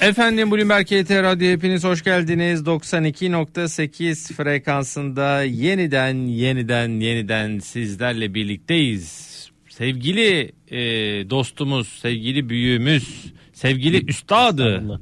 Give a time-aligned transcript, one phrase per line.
[0.00, 2.62] Efendim Bloomberg KT Radyo hepiniz hoş geldiniz.
[2.62, 9.26] 92.8 frekansında yeniden yeniden yeniden sizlerle birlikteyiz.
[9.68, 10.80] Sevgili e,
[11.30, 15.00] dostumuz, sevgili büyüğümüz, sevgili üstadı,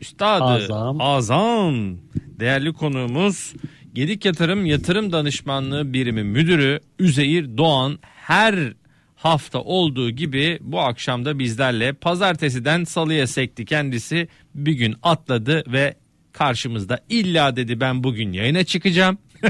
[0.00, 1.00] üstadı, Azam.
[1.00, 1.96] azam,
[2.40, 3.54] değerli konuğumuz
[3.94, 8.54] Gedik Yatırım Yatırım Danışmanlığı Birimi Müdürü Üzeyir Doğan her
[9.24, 15.94] hafta olduğu gibi bu akşam da bizlerle pazartesiden salıya sekti kendisi bir gün atladı ve
[16.32, 19.18] karşımızda illa dedi ben bugün yayına çıkacağım.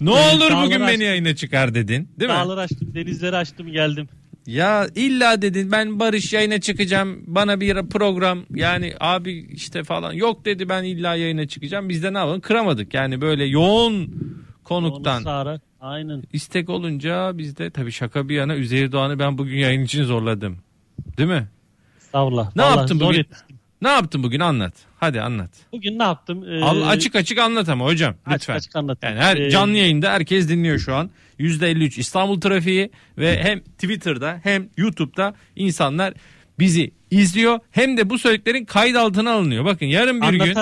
[0.00, 1.02] ne Evet, olur bugün beni açtım.
[1.02, 2.36] yayına çıkar dedin değil mi?
[2.36, 4.08] Dağları açtım, denizleri açtım geldim.
[4.46, 10.44] Ya illa dedin ben Barış yayına çıkacağım bana bir program yani abi işte falan yok
[10.44, 14.14] dedi ben illa yayına çıkacağım biz de ne yapalım kıramadık yani böyle yoğun
[14.72, 15.60] konuktan Onu sağara.
[15.80, 16.22] Aynen.
[16.32, 20.58] istek olunca biz de tabii şaka bir yana Üzeyir Doğan'ı ben bugün yayın için zorladım
[21.18, 21.48] değil mi?
[21.98, 22.56] Estağfurullah.
[22.56, 23.26] Ne Vallahi yaptın bugün?
[23.82, 25.50] Ne yaptın bugün anlat hadi anlat.
[25.72, 26.44] Bugün ne yaptım?
[26.48, 28.54] Ee, Al, açık açık anlat ama hocam açık lütfen.
[28.56, 29.16] açık anlatayım.
[29.16, 31.10] Yani her Ee, canlı yayında herkes dinliyor şu an.
[31.38, 36.14] %53 İstanbul trafiği ve hem Twitter'da hem YouTube'da insanlar
[36.58, 37.58] bizi izliyor.
[37.70, 39.64] Hem de bu söylediklerin kayıt altına alınıyor.
[39.64, 40.54] Bakın yarın bir gün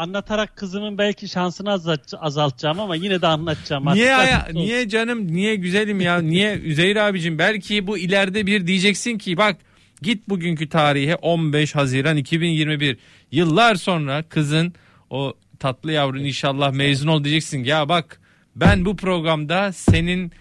[0.00, 3.86] anlatarak kızımın belki şansını azalt- azaltacağım ama yine de anlatacağım.
[3.94, 4.54] niye olsun.
[4.54, 9.56] niye canım niye güzelim ya niye Üzeyir abicim belki bu ileride bir diyeceksin ki bak
[10.02, 12.96] git bugünkü tarihe 15 Haziran 2021
[13.32, 14.72] yıllar sonra kızın
[15.10, 18.20] o tatlı yavrun inşallah mezun ol diyeceksin ya bak
[18.56, 20.32] ben bu programda senin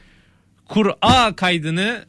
[0.65, 2.05] Kur'a kaydını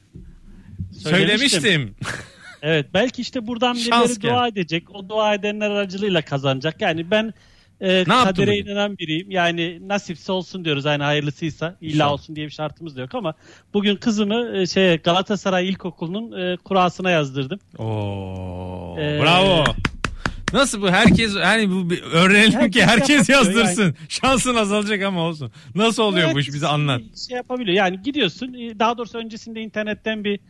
[1.02, 1.60] Söylemiştim.
[1.60, 1.94] söylemiştim.
[2.62, 4.30] Evet belki işte buradan Şans birileri gel.
[4.30, 4.94] dua edecek.
[4.94, 6.80] O dua edenler aracılığıyla kazanacak.
[6.80, 7.34] Yani ben
[7.80, 9.30] e, yaptın kadere inanan biriyim.
[9.30, 10.84] Yani nasipse olsun diyoruz.
[10.84, 13.34] Yani hayırlısıysa illa olsun diye bir şartımız da yok ama
[13.74, 17.58] bugün kızımı e, şey Galatasaray İlkokulu'nun e, kurasına yazdırdım.
[17.78, 19.64] Oo, Ee, bravo.
[20.52, 23.94] Nasıl bu herkes hani bu bir öğrenelim ki Herkes herkes yapabiliyor yazdırsın.
[24.08, 25.52] Şansın azalacak ama olsun.
[25.74, 27.00] Nasıl oluyor bu Evet, iş bize anlat.
[27.28, 27.76] Şey yapabiliyor.
[27.76, 28.54] Yani gidiyorsun.
[28.54, 30.40] e, Daha doğrusu öncesinde internetten bir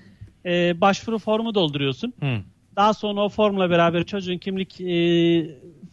[0.46, 2.14] e, başvuru formu dolduruyorsun.
[2.20, 2.38] Hı.
[2.76, 4.84] Daha sonra o formla beraber çocuğun kimlik e,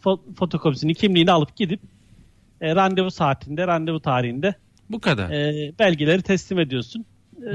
[0.04, 1.80] fo- fotokopisini, kimliğini alıp gidip
[2.60, 4.54] e, randevu saatinde, randevu tarihinde
[4.90, 5.30] Bu kadar.
[5.30, 7.04] e, belgeleri teslim ediyorsun.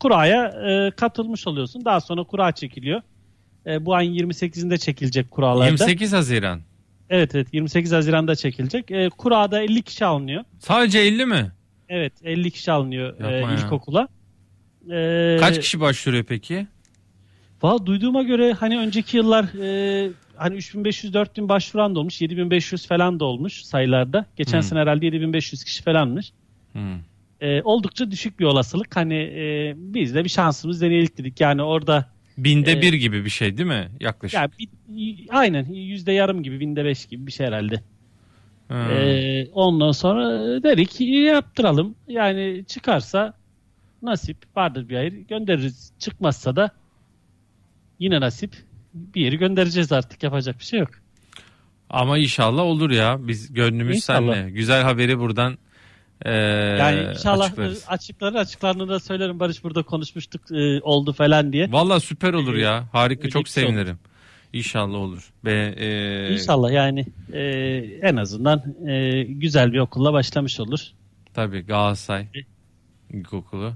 [0.00, 1.84] kuraya e, katılmış oluyorsun.
[1.84, 3.00] Daha sonra kura çekiliyor.
[3.66, 5.66] E, bu ayın 28'inde çekilecek kuralarda.
[5.66, 6.60] 28 Haziran.
[7.10, 8.90] Evet evet 28 Haziran'da çekilecek.
[8.90, 10.44] E, kurada 50 kişi alınıyor.
[10.58, 11.52] Sadece 50 mi?
[11.88, 13.56] Evet 50 kişi alınıyor e, Yapma ya.
[14.90, 16.66] E, Kaç kişi başvuruyor peki?
[17.62, 22.20] Valla duyduğuma göre hani önceki yıllar e, hani 3500-4000 başvuran da olmuş.
[22.20, 24.26] 7500 falan da olmuş sayılarda.
[24.36, 24.62] Geçen Hmm.
[24.62, 26.32] sene herhalde 7500 kişi falanmış.
[26.72, 26.78] Hı.
[27.40, 28.96] E, oldukça düşük bir olasılık.
[28.96, 31.40] Hani e, biz de bir şansımız deneyelim dedik.
[31.40, 33.88] Yani orada Binde Ee, bir gibi bir şey değil mi?
[34.00, 34.40] Yaklaşık.
[34.40, 34.68] ya bir,
[35.30, 37.80] aynen yüzde yarım gibi binde beş gibi bir şey herhalde.
[38.68, 38.74] Hı.
[38.74, 40.28] E, ondan sonra
[40.62, 41.94] dedik yaptıralım.
[42.08, 43.34] Yani çıkarsa
[44.04, 45.92] nasip vardır bir hayır göndeririz.
[45.98, 46.70] Çıkmazsa da
[47.98, 48.56] yine nasip
[48.94, 50.90] bir yeri göndereceğiz artık yapacak bir şey yok.
[51.90, 53.16] Ama inşallah olur ya.
[53.28, 54.34] Biz gönlümüz İnşallah.
[54.34, 54.50] senle.
[54.50, 55.58] Güzel haberi buradan
[56.24, 57.84] e, Yani inşallah açıklarız.
[57.88, 61.72] açıkları açıklarını da söylerim Barış burada konuşmuştuk e, oldu falan diye.
[61.72, 62.84] Valla süper olur ya.
[62.92, 63.72] Harika çok şey olur.
[63.72, 63.98] sevinirim.
[64.52, 65.32] İnşallah olur.
[65.44, 67.40] Ve e, İnşallah yani e,
[68.02, 70.80] en azından e, güzel bir okulla başlamış olur.
[71.34, 72.26] tabii Galatasaray
[73.10, 73.72] İlkokulu.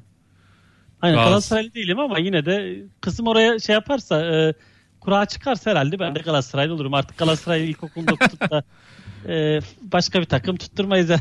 [1.03, 4.55] Aynen Gaz- Galatasaraylı değilim ama yine de kızım oraya şey yaparsa e,
[5.01, 6.95] kura çıkarsa herhalde ben de Galatasaraylı olurum.
[6.95, 8.63] Artık Galatasaray ilkokulunda tutup da
[9.29, 11.11] e, başka bir takım tutturmayız.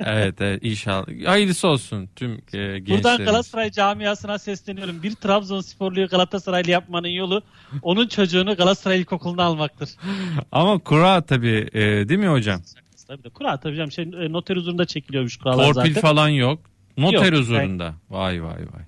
[0.00, 1.06] Evet, evet inşallah.
[1.26, 3.26] Hayırlısı olsun tüm e, Buradan gençlerimiz.
[3.26, 5.02] Galatasaray camiasına sesleniyorum.
[5.02, 7.42] Bir Trabzonsporluyu Galatasaraylı yapmanın yolu
[7.82, 9.90] onun çocuğunu Galatasaray ilkokuluna almaktır.
[10.52, 12.60] Ama kura tabii e, değil mi hocam?
[13.08, 13.92] Tabii de kura tabii canım.
[13.92, 16.08] Şey, e, noter huzurunda çekiliyormuş kuralar Torpil zaten.
[16.08, 16.60] falan yok.
[16.98, 17.94] Noter Yok, huzurunda.
[18.10, 18.82] Vay vay vay.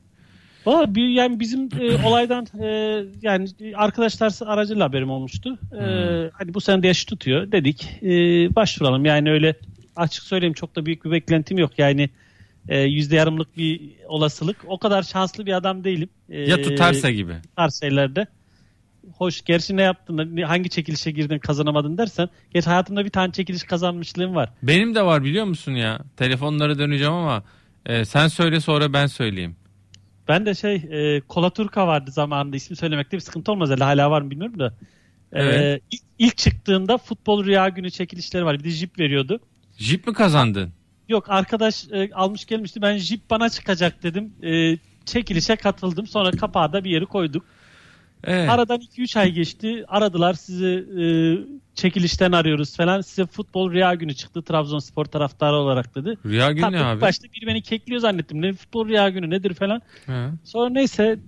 [0.66, 2.66] Valla bir, yani bizim e, olaydan e,
[3.22, 5.58] yani arkadaşlar aracıyla haberim olmuştu.
[5.72, 6.30] E, Hmm.
[6.32, 7.52] Hani bu sene de yaşı tutuyor.
[7.52, 8.08] Dedik e,
[8.54, 9.04] başvuralım.
[9.04, 9.54] Yani öyle
[9.96, 11.78] açık söyleyeyim çok da büyük bir beklentim yok.
[11.78, 12.10] Yani
[12.68, 14.56] e, yüzde yarımlık bir olasılık.
[14.66, 16.08] O kadar şanslı bir adam değilim.
[16.28, 17.32] E, Ya tutarsa gibi.
[17.56, 18.26] tarz şeylerde.
[19.12, 22.28] Hoş gerçi ne yaptın hangi çekilişe girdin kazanamadın dersen.
[22.54, 24.48] Geç hayatımda bir tane çekiliş kazanmışlığım var.
[24.62, 26.00] Benim de var biliyor musun ya?
[26.16, 27.42] Telefonlara döneceğim ama
[27.86, 29.56] e, sen söyle sonra ben söyleyeyim.
[30.28, 34.10] Ben de şey e, Kola Turka vardı zamanında ismi söylemekte bir sıkıntı olmaz herhalde hala
[34.10, 34.74] var mı bilmiyorum da.
[35.32, 35.82] E, Evet.
[35.90, 38.58] ilk, ilk çıktığında futbol rüya günü çekilişleri var.
[38.58, 39.40] Bir de jip veriyordu.
[39.78, 40.72] Jip mi kazandın?
[41.08, 44.32] Yok arkadaş e, almış gelmişti ben jip bana çıkacak dedim.
[44.42, 47.44] E, çekilişe katıldım sonra kapağı da bir yeri koyduk.
[48.24, 48.50] Evet.
[48.50, 49.84] Aradan 2-3 ay geçti.
[49.88, 51.04] Aradılar sizi e,
[51.74, 53.00] çekilişten arıyoruz falan.
[53.00, 56.18] Size futbol rüya günü çıktı Trabzonspor taraftarı olarak dedi.
[56.26, 57.00] Rüya günü Tabii ne abi?
[57.00, 58.42] Başta biri beni kekliyor zannettim.
[58.42, 59.82] Ne futbol rüya günü nedir falan.
[60.06, 60.30] Ha.
[60.44, 61.18] Sonra neyse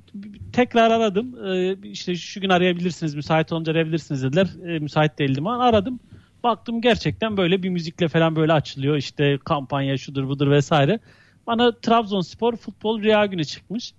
[0.52, 1.46] tekrar aradım.
[1.46, 4.48] Ee, işte şu gün arayabilirsiniz, müsait olunca arayabilirsiniz dediler.
[4.66, 6.00] Ee, müsait değildim ama aradım.
[6.42, 8.96] Baktım gerçekten böyle bir müzikle falan böyle açılıyor.
[8.96, 10.98] İşte kampanya şudur budur vesaire.
[11.46, 13.92] Bana Trabzonspor futbol rüya günü çıkmış.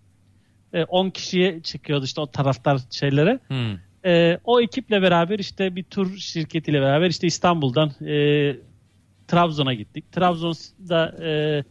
[0.74, 3.40] Ee, 10 kişiye çıkıyordu işte o taraftar şeylere.
[3.48, 3.78] Hmm.
[4.06, 8.56] Ee, o ekiple beraber işte bir tur şirketiyle beraber işte İstanbul'dan e,
[9.28, 10.12] Trabzon'a gittik.
[10.12, 11.64] Trabzon'da e,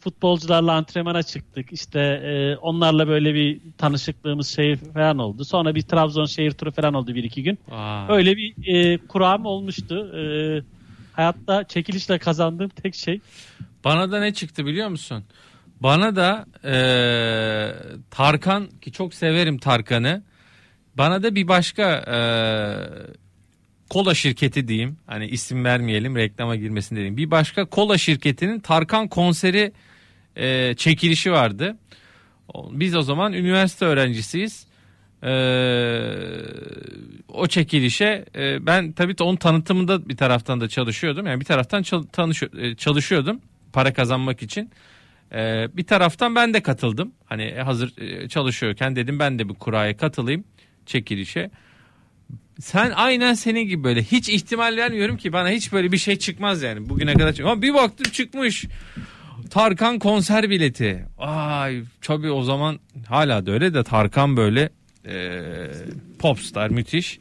[0.00, 1.72] futbolcularla antrenmana çıktık.
[1.72, 5.44] İşte e, onlarla böyle bir tanışıklığımız şey falan oldu.
[5.44, 7.58] Sonra bir Trabzon şehir turu falan oldu bir iki gün.
[7.68, 8.06] Vay.
[8.08, 10.16] Öyle bir e, kuram olmuştu.
[10.16, 10.22] E,
[11.12, 13.20] hayatta çekilişle kazandığım tek şey.
[13.84, 15.24] Bana da ne çıktı biliyor musun?
[15.82, 17.74] Bana da eee,
[18.10, 20.22] Tarkan ki çok severim Tarkan'ı.
[20.94, 23.14] Bana da bir başka eee,
[23.90, 24.96] kola şirketi diyeyim.
[25.06, 27.16] Hani isim vermeyelim reklama girmesin diyeyim.
[27.16, 29.72] Bir başka kola şirketinin Tarkan konseri
[30.36, 31.76] eee, çekilişi vardı.
[32.70, 34.66] Biz o zaman üniversite öğrencisiyiz.
[35.22, 36.18] Eee,
[37.28, 41.26] o çekilişe e, ben tabii onun tanıtımında bir taraftan da çalışıyordum.
[41.26, 41.84] Yani bir taraftan
[42.58, 43.40] e, çalışıyordum
[43.72, 44.70] para kazanmak için.
[45.34, 47.12] Ee, bir taraftan ben de katıldım.
[47.24, 50.44] Hani hazır e, çalışıyorken dedim ben de bir kuraya katılayım
[50.86, 51.50] çekilişe.
[52.60, 56.62] Sen aynen senin gibi böyle hiç ihtimal vermiyorum ki bana hiç böyle bir şey çıkmaz
[56.62, 57.32] yani bugüne kadar.
[57.32, 58.64] çık- Ama bir baktım çıkmış.
[59.50, 61.06] Tarkan konser bileti.
[61.18, 64.70] Ay tabii o zaman hala da öyle de Tarkan böyle
[65.06, 65.40] e,
[66.18, 67.18] popstar müthiş.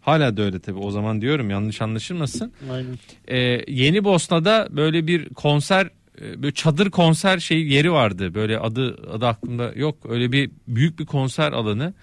[0.00, 2.98] Hala da öyle tabii o zaman diyorum yanlış anlaşılmasın Aynen.
[3.28, 5.88] e, Yeni Bosna'da böyle bir konser
[6.20, 8.34] böyle çadır konser şey yeri vardı.
[8.34, 9.96] Böyle adı adı aklımda yok.
[10.08, 11.94] Öyle bir büyük bir konser alanı.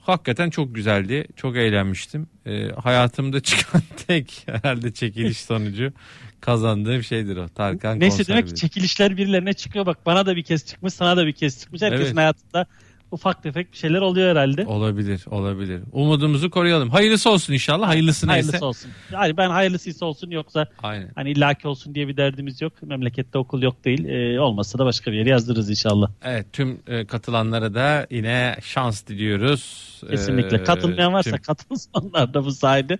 [0.00, 1.26] Hakikaten çok güzeldi.
[1.36, 2.26] Çok eğlenmiştim.
[2.46, 5.92] E, hayatımda çıkan tek herhalde çekiliş sonucu
[6.40, 7.48] kazandığım şeydir o.
[7.48, 9.86] Tarkan Neyse demek ki çekilişler birilerine çıkıyor.
[9.86, 11.82] Bak bana da bir kez çıkmış, sana da bir kez çıkmış.
[11.82, 12.16] Herkesin Evet.
[12.16, 12.66] hayatında
[13.12, 14.66] ufak tefek bir şeyler oluyor herhalde.
[14.66, 15.80] Olabilir, olabilir.
[15.92, 16.90] Umudumuzu koruyalım.
[16.90, 17.88] Hayırlısı olsun inşallah.
[17.88, 18.40] Hayırlısı neyse.
[18.40, 18.90] Hayırlısı olsun.
[19.12, 21.10] Yani ben hayırlısıysa olsun yoksa Aynen.
[21.14, 22.82] hani illaki olsun diye bir derdimiz yok.
[22.82, 24.04] Memlekette okul yok değil.
[24.04, 26.10] Ee, olmazsa da başka bir yere yazdırırız inşallah.
[26.22, 29.92] Evet, tüm e, katılanlara da yine şans diliyoruz.
[30.10, 30.56] Kesinlikle.
[30.56, 32.98] Ee, Katılmayan varsa tüm- katılsın onlar da bu sayede.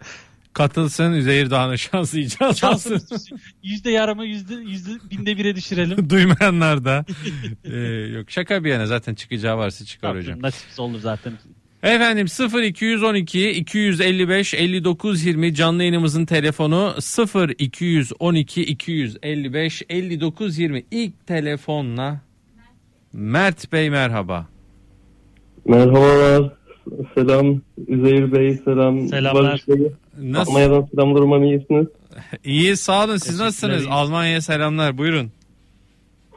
[0.53, 3.39] Katılsın Üzeyir Dağı'na şans icat Şansımız olsun.
[3.63, 6.11] yüzde yarımı yüzde, yüzde binde bire düşürelim.
[6.11, 7.05] Duymayanlar da.
[7.65, 7.77] Ee,
[8.15, 10.35] yok şaka bir yana zaten çıkacağı varsa çıkar hocam.
[10.35, 11.33] Tabii, Nasipsiz olur zaten.
[11.83, 12.27] Efendim
[12.65, 16.95] 0212 255 59 20 canlı yayınımızın telefonu
[17.59, 22.21] 0212 255 59 20 ilk telefonla
[23.13, 24.47] Mert Bey merhaba.
[25.65, 26.53] Merhabalar.
[27.15, 27.61] Selam.
[27.89, 29.09] Üzeyir Bey selam.
[29.09, 29.45] Selamlar.
[29.45, 29.93] Barış Bey.
[30.23, 30.51] Nasıl?
[30.51, 31.87] Almanya'dan selamlar umarım iyisiniz.
[32.45, 33.87] İyi sağ olun siz nasılsınız?
[33.91, 35.31] Almanya'ya selamlar buyurun.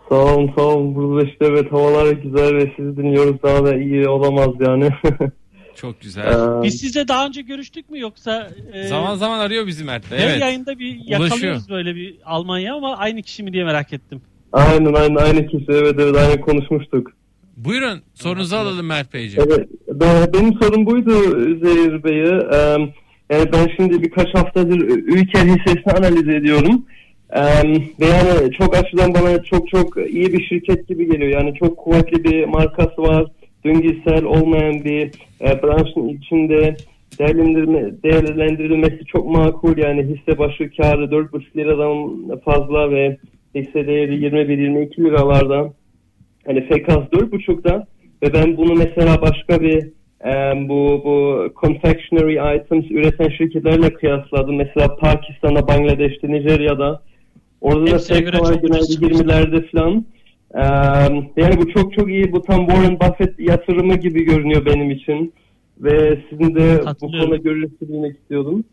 [0.09, 0.95] Sağ olun sağ olun.
[0.95, 3.43] Burada işte evet havalar güzel ve sizi dinliyoruz.
[3.43, 4.89] Daha da iyi olamaz yani.
[5.75, 6.25] Çok güzel.
[6.59, 10.19] Ee, Biz sizle daha önce görüştük mü yoksa e, Zaman zaman arıyor bizi Mert Bey.
[10.19, 10.41] her Evet.
[10.41, 14.21] yayında bir yakalıyoruz böyle bir Almanya ama aynı kişi mi diye merak ettim.
[14.53, 17.11] aynen aynen aynı kişi evet evet aynı konuşmuştuk.
[17.57, 19.49] Buyurun sorunuzu alalım Mert Beyciğim.
[19.49, 22.41] Evet, ben- benim sorum buydu Üzeyir Bey'e.
[23.29, 26.85] Yani ben şimdi birkaç haftadır Ülker hissesini analiz ediyorum.
[27.99, 31.31] Ve yani çok açıdan bana çok çok iyi bir şirket gibi geliyor.
[31.31, 33.25] Yani çok kuvvetli bir markası var.
[33.65, 36.75] Döngüsel olmayan bir e, branşın içinde
[37.19, 39.77] değerlendirme, değerlendirilmesi çok makul.
[39.77, 43.17] Yani hisse başı karı 4,5 liradan fazla ve
[43.55, 45.73] hisse değeri 21-22 liralardan.
[46.45, 47.87] Hani FKS 4.5'da
[48.23, 49.83] ve ben bunu mesela başka bir
[50.25, 50.33] e,
[50.69, 54.55] bu bu confectionery items üreten şirketlerle kıyasladım.
[54.55, 57.01] Mesela Pakistan'da, Bangladeş'te, Nijerya'da.
[57.61, 59.11] Orada da Hepsine çok genelde ucuz çıkmış.
[59.11, 60.05] 20'lerde falan.
[60.55, 60.61] E,
[61.41, 62.31] yani bu çok çok iyi.
[62.31, 65.33] Bu tam Warren Buffett yatırımı gibi görünüyor benim için.
[65.79, 68.63] Ve sizin de bu konuda görüşünüzü bilmek istiyordum.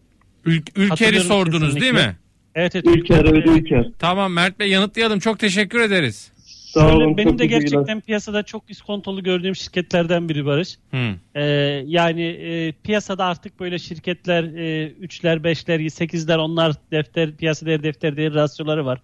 [0.47, 2.07] Ül- Ülker'i sordunuz değil kesinlikle.
[2.07, 2.17] mi?
[2.55, 2.87] Evet evet.
[2.87, 3.91] Ülker, evet Ülker.
[3.99, 5.19] Tamam Mert Bey yanıtlayalım.
[5.19, 6.33] Çok teşekkür ederiz.
[6.73, 10.79] Sağ Şöyle, olun, benim çok de gerçekten piyasada çok iskontolu gördüğüm şirketlerden biri Barış.
[10.91, 11.15] Hı.
[11.35, 11.43] Ee,
[11.87, 18.17] yani e, piyasada artık böyle şirketler e, 3'ler, 5'ler, 8'ler onlar defter, piyasa değeri defter
[18.17, 19.03] değeri rasyoları var.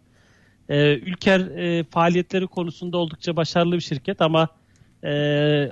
[0.68, 4.48] Ee, Ülker e, faaliyetleri konusunda oldukça başarılı bir şirket ama
[5.04, 5.10] e,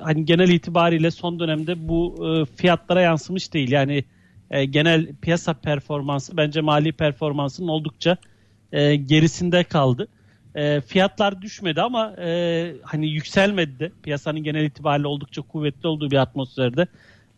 [0.03, 3.71] hani genel itibariyle son dönemde bu e, fiyatlara yansımış değil.
[3.71, 4.05] Yani
[4.51, 8.17] e, genel piyasa performansı bence mali performansının oldukça
[8.73, 10.09] e, gerisinde kaldı.
[10.57, 16.17] E, fiyatlar düşmedi ama e, hani yükselmedi de piyasanın genel itibariyle oldukça kuvvetli olduğu bir
[16.17, 16.87] atmosferde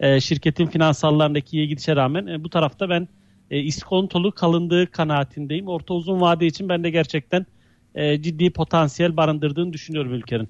[0.01, 3.09] e, şirketin finansallarındaki iyi gidişe rağmen e, bu tarafta ben
[3.51, 5.69] e, iskontolu kalındığı kanaatindeyim.
[5.69, 7.47] Orta uzun vade için ben de gerçekten
[7.95, 10.49] e, ciddi potansiyel barındırdığını düşünüyorum ülkenin.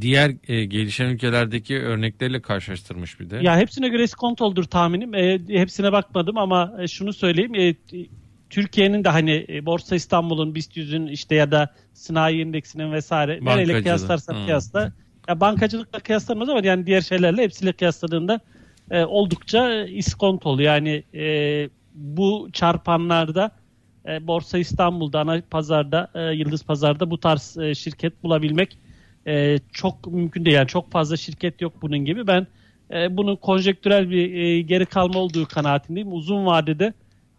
[0.00, 3.36] Diğer e, gelişen ülkelerdeki örnekleriyle karşılaştırmış bir de.
[3.36, 5.14] Ya hepsine göre iskontoldur tahminim.
[5.14, 7.54] E, hepsine bakmadım ama e, şunu söyleyeyim.
[7.54, 7.74] E,
[8.50, 13.74] Türkiye'nin de hani e, Borsa İstanbul'un BIST 100'ün işte ya da sanayi endeksinin vesaire nereyle
[13.82, 14.44] kıyaslarsan Hmm.
[14.44, 14.92] kıyasla
[15.28, 18.40] ya bankacılıkla kıyaslanmaz ama yani diğer şeylerle hepsiyle kıyasladığında
[18.90, 20.62] e, oldukça e, iskontolu.
[20.62, 21.24] Yani e,
[21.94, 23.50] bu çarpanlarda
[24.08, 28.78] e, Borsa İstanbul'da ana pazarda e, Yıldız Pazar'da bu tarz e, şirket bulabilmek
[29.26, 30.56] e, çok mümkün değil.
[30.56, 32.26] Yani çok fazla şirket yok bunun gibi.
[32.26, 32.46] Ben
[32.90, 36.12] e, bunun konjektürel bir e, geri kalma olduğu kanaatindeyim.
[36.12, 36.94] Uzun vadede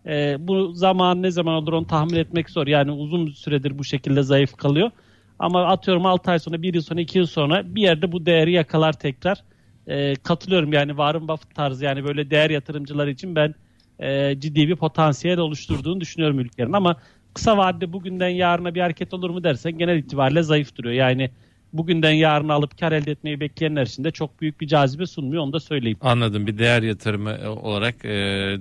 [0.07, 2.67] e, bu zaman ne zaman olur onu tahmin etmek zor.
[2.67, 4.91] Yani uzun süredir bu şekilde zayıf kalıyor.
[5.39, 8.51] Ama atıyorum 6 ay sonra, 1 yıl sonra, 2 yıl sonra bir yerde bu değeri
[8.51, 9.43] yakalar tekrar.
[9.87, 13.55] E, katılıyorum yani Warren Buffett tarzı yani böyle değer yatırımcılar için ben
[13.99, 16.73] e, ciddi bir potansiyel oluşturduğunu düşünüyorum ülkenin.
[16.73, 16.97] Ama
[17.33, 20.95] kısa vadede bugünden yarına bir hareket olur mu dersen genel itibariyle zayıf duruyor.
[20.95, 21.31] Yani
[21.77, 25.53] bugünden yarına alıp kar elde etmeyi bekleyenler için de çok büyük bir cazibe sunmuyor onu
[25.53, 25.97] da söyleyeyim.
[26.01, 28.09] Anladım bir değer yatırımı e, olarak e,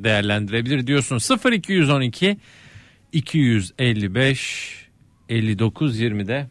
[0.05, 1.19] değerlendirebilir diyorsun.
[1.53, 2.37] 0212
[3.13, 4.89] 255
[5.29, 6.47] 59 20'de.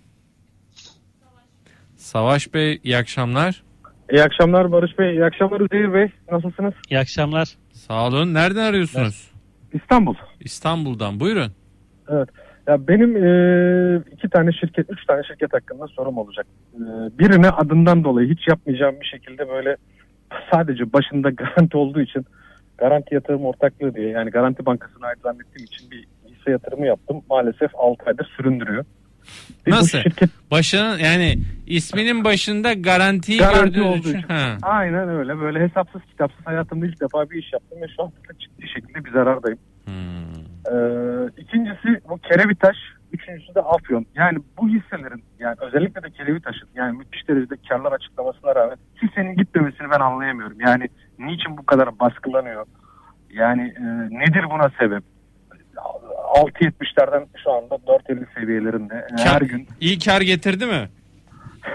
[1.95, 3.63] Savaş Bey iyi akşamlar.
[4.11, 5.11] İyi akşamlar Barış Bey.
[5.11, 6.07] İyi akşamlar Üzeyir Bey.
[6.31, 6.73] Nasılsınız?
[6.89, 7.49] İyi akşamlar.
[7.71, 8.33] Sağ olun.
[8.33, 9.31] Nereden arıyorsunuz?
[9.73, 10.15] İstanbul.
[10.39, 11.19] İstanbul'dan.
[11.19, 11.51] Buyurun.
[12.09, 12.29] Evet.
[12.67, 16.45] Ya benim e, iki tane şirket, üç tane şirket hakkında sorum olacak.
[16.75, 16.79] E,
[17.19, 19.75] birine adından dolayı hiç yapmayacağım bir şekilde böyle
[20.51, 22.25] sadece başında garanti olduğu için
[22.77, 27.21] garanti yatırım ortaklığı diye yani garanti bankasına ait zannettiğim için bir hisse yatırımı yaptım.
[27.29, 28.85] Maalesef 6 aydır süründürüyor.
[29.67, 29.99] Bu Nasıl?
[29.99, 34.19] şirket Başının yani isminin başında garantiyi Garanti gördüğünüz olduğu için.
[34.19, 34.27] için.
[34.27, 34.57] Ha.
[34.61, 38.67] aynen öyle böyle hesapsız kitapsız hayatımda ilk defa bir iş yaptım ve şu an ciddi
[38.67, 39.59] şekilde bir zarardayım.
[39.85, 40.52] Hmm.
[40.71, 42.75] Ee, ikincisi bu Kerevitaş,
[43.13, 44.05] üçüncüsü de Afyon.
[44.15, 49.89] Yani bu hisselerin yani özellikle de Kerevitaş'ın yani müthiş derecede karlar açıklamasına rağmen hissenin gitmemesini
[49.91, 50.57] ben anlayamıyorum.
[50.61, 50.87] Yani
[51.19, 52.65] niçin bu kadar baskılanıyor?
[53.29, 53.83] Yani e,
[54.19, 55.03] nedir buna sebep?
[56.35, 60.89] 6.70'lerden şu anda 4.50 seviyelerinde E, her Kar- gün İyi kar getirdi mi?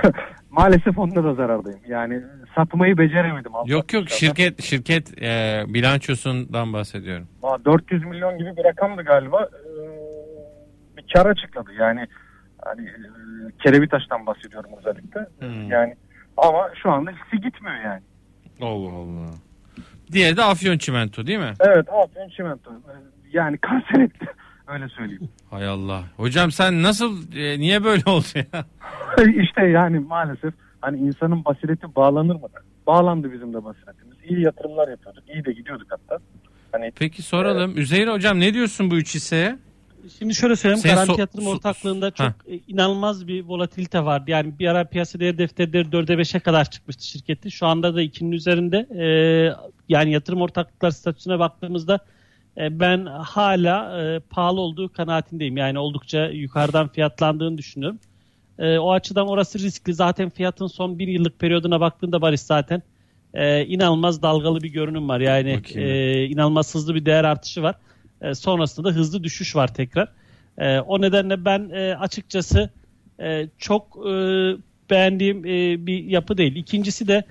[0.58, 1.80] maalesef onda da zarardayım.
[1.88, 2.22] Yani
[2.54, 3.52] satmayı beceremedim.
[3.66, 4.08] Yok yok 6.60'lardan.
[4.18, 7.28] şirket şirket e, bilançosundan bahsediyorum.
[7.42, 9.42] Aa, 400 milyon gibi bir rakamdı galiba.
[9.42, 11.70] Ee, bir kar açıkladı.
[11.78, 12.06] Yani
[12.64, 12.92] hani e,
[13.62, 15.20] Kerevitaş'tan bahsediyorum özellikle.
[15.38, 15.70] Hmm.
[15.70, 15.94] Yani
[16.36, 18.02] ama şu anda hissi gitmiyor yani.
[18.60, 19.30] Allah Allah.
[20.12, 21.52] Diğeri de Afyon Çimento değil mi?
[21.60, 22.70] Evet Afyon Çimento.
[22.70, 22.92] Ee,
[23.32, 24.26] Yani kanser etti.
[24.68, 25.28] Öyle söyleyeyim.
[25.50, 26.02] Hay Allah.
[26.16, 28.64] Hocam sen nasıl e, niye böyle oldu ya?
[29.42, 32.48] işte yani maalesef hani insanın basireti bağlanır mı?
[32.87, 34.16] Bağlandı bizim de basiretimiz.
[34.28, 35.25] İyi yatırımlar yapıyorduk.
[35.34, 36.18] İyi de gidiyorduk hatta.
[36.72, 37.78] Hani Peki soralım.
[37.78, 39.58] Üzeyir hocam ne diyorsun bu üç hisseye?
[40.18, 40.82] Şimdi şöyle söyleyeyim.
[40.82, 42.34] Sen garanti so- yatırım so- ortaklığında çok Ha.
[42.48, 44.30] e, inanılmaz bir volatilite vardı.
[44.30, 47.50] Yani bir ara piyasa değer defterleri 4'e 5'e kadar çıkmıştı şirketi.
[47.50, 48.76] Şu anda da 2'nin üzerinde.
[48.78, 49.04] E,
[49.88, 51.98] yani yatırım ortaklıklar statüsüne baktığımızda e,
[52.58, 55.56] ben hala e, pahalı olduğu kanaatindeyim.
[55.56, 57.98] Yani oldukça yukarıdan fiyatlandığını düşünüyorum.
[58.58, 59.94] E, o açıdan orası riskli.
[59.94, 62.82] Zaten fiyatın son bir yıllık periyoduna baktığında Barış zaten
[63.34, 65.20] e, inanılmaz dalgalı bir görünüm var.
[65.20, 67.74] Yani e, inanılmaz hızlı bir değer artışı var.
[68.22, 70.08] E, sonrasında da hızlı düşüş var tekrar.
[70.58, 72.70] E, o nedenle ben e, açıkçası
[73.20, 74.12] e, çok e,
[74.90, 76.56] beğendiğim e, bir yapı değil.
[76.56, 77.24] İkincisi de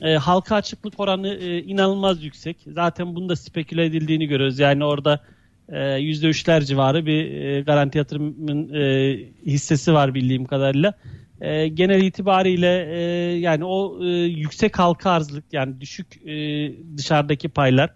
[0.00, 2.56] e, halka açıklık oranı e, inanılmaz yüksek.
[2.66, 4.58] Zaten bunu da speküle edildiğini görüyoruz.
[4.58, 5.20] Yani orada
[5.68, 10.94] e, %3'ler civarı bir e, garanti yatırımın e, hissesi var bildiğim kadarıyla.
[11.40, 13.00] E, genel itibariyle e,
[13.38, 16.34] yani o e, yüksek halka arzlık yani düşük e,
[16.96, 17.90] dışarıdaki paylar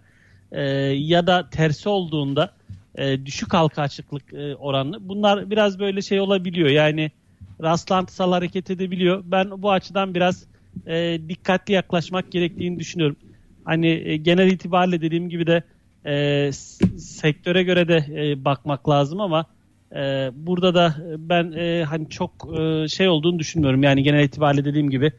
[0.53, 2.53] e, ya da tersi olduğunda
[2.95, 7.11] e, düşük halka açıklık e, oranı bunlar biraz böyle şey olabiliyor yani
[7.63, 9.23] rastlantısal hareket edebiliyor.
[9.27, 10.45] Ben bu açıdan biraz
[10.87, 13.17] e, dikkatli yaklaşmak gerektiğini düşünüyorum.
[13.65, 15.63] Hani e, genel itibariyle dediğim gibi de
[16.07, 16.53] e,
[16.99, 19.47] sektöre göre de e, bakmak lazım ama
[19.93, 23.83] e, burada da ben e, hani çok e, şey olduğunu düşünmüyorum.
[23.83, 25.13] Yani genel itibariyle dediğim gibi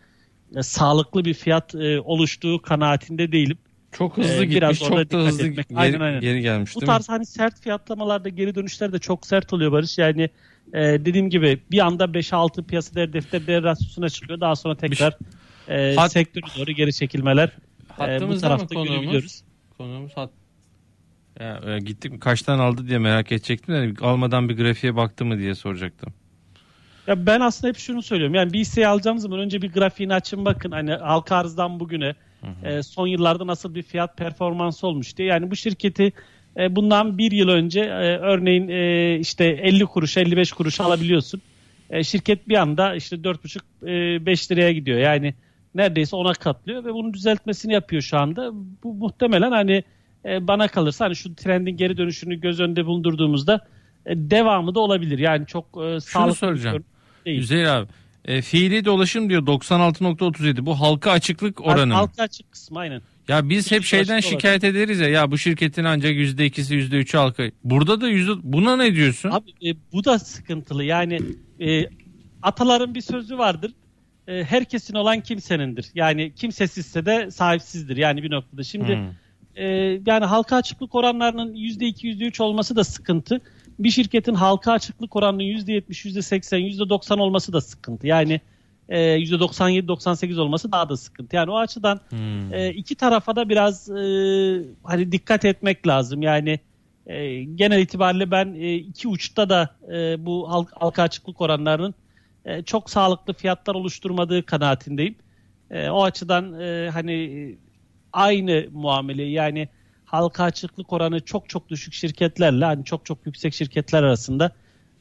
[0.55, 3.57] e, sağlıklı bir fiyat e, oluştuğu kanaatinde değilim.
[3.91, 5.69] Çok hızlı Ee, biraz gitmiş, orada çok da hızlı etmek.
[5.69, 6.21] geri, Aynen, aynen.
[6.21, 6.93] geri gelmiş Bu değil mi?
[6.95, 9.97] tarz hani sert fiyatlamalarda geri dönüşler de çok sert oluyor Barış.
[9.97, 10.29] Yani
[10.73, 14.39] e, dediğim gibi bir anda 5-6 piyasa değer defter değer rasyosuna çıkıyor.
[14.39, 15.17] Daha sonra tekrar
[15.69, 17.49] e, Hat- sektöre doğru geri çekilmeler
[17.99, 19.41] e, bu tarafta görebiliyoruz.
[19.77, 20.31] Konuğumuz hat.
[21.39, 23.75] Ya, e, gittik mi kaçtan aldı diye merak edecektim.
[23.75, 26.13] de almadan bir grafiğe baktı mı diye soracaktım.
[27.07, 28.35] Ya ben aslında hep şunu söylüyorum.
[28.35, 30.71] Yani bir hisseyi alacağınız zaman önce bir grafiğini açın bakın.
[30.71, 32.15] Hani halka arzdan bugüne
[32.63, 35.27] e, son yıllarda nasıl bir fiyat performansı olmuş diye.
[35.27, 36.13] Yani bu şirketi
[36.57, 41.41] e, bundan bir yıl önce e, örneğin e, işte 50 kuruş 55 kuruş alabiliyorsun.
[41.89, 44.99] E, şirket bir anda işte 4,5-5 liraya gidiyor.
[44.99, 45.33] Yani
[45.75, 48.51] neredeyse ona katlıyor ve bunun düzeltmesini yapıyor şu anda.
[48.83, 49.83] Bu muhtemelen hani
[50.25, 53.67] e, bana kalırsa hani şu trendin geri dönüşünü göz önünde bulundurduğumuzda
[54.05, 55.19] e, devamı da olabilir.
[55.19, 56.83] Yani çok e, sağlıklı soracağım.
[57.25, 57.39] değil.
[57.39, 57.87] Üzeyir abi
[58.25, 61.93] e, fiili dolaşım diyor 96.37 bu halka açıklık oranı.
[61.93, 63.01] Halka açık kısmı aynen.
[63.27, 67.43] Ya biz hep şeyden şikayet ederiz ya ya bu şirketin ancak %2'si %3'ü halka.
[67.63, 69.29] Burada da yüzde buna ne diyorsun?
[69.29, 70.83] Abi e, bu da sıkıntılı.
[70.83, 71.19] Yani
[71.59, 71.85] e,
[72.41, 73.71] ataların bir sözü vardır.
[74.29, 75.85] E, herkesin olan kimsenindir.
[75.95, 77.97] Yani kimsesizse de sahipsizdir.
[77.97, 78.63] Yani bir noktada.
[78.63, 79.63] Şimdi hmm.
[79.63, 79.65] e,
[80.05, 83.41] yani halka açıklık oranlarının %2 %3 olması da sıkıntı.
[83.79, 88.07] Bir şirketin halka açıklık oranının %70, %80, %90 olması da sıkıntı.
[88.07, 88.41] Yani
[88.89, 91.35] e, %97-98 olması daha da sıkıntı.
[91.35, 92.53] Yani o açıdan hmm.
[92.53, 94.03] e, iki tarafa da biraz e,
[94.83, 96.21] hani dikkat etmek lazım.
[96.21, 96.59] Yani
[97.07, 101.95] e, genel itibariyle ben e, iki uçta da e, bu halk, halka açıklık oranlarının
[102.45, 105.15] e, çok sağlıklı fiyatlar oluşturmadığı kanaatindeyim.
[105.71, 107.55] E, o açıdan e, hani
[108.13, 109.69] aynı muamele yani
[110.05, 114.51] halka açıklık oranı çok çok düşük şirketlerle hani çok çok yüksek şirketler arasında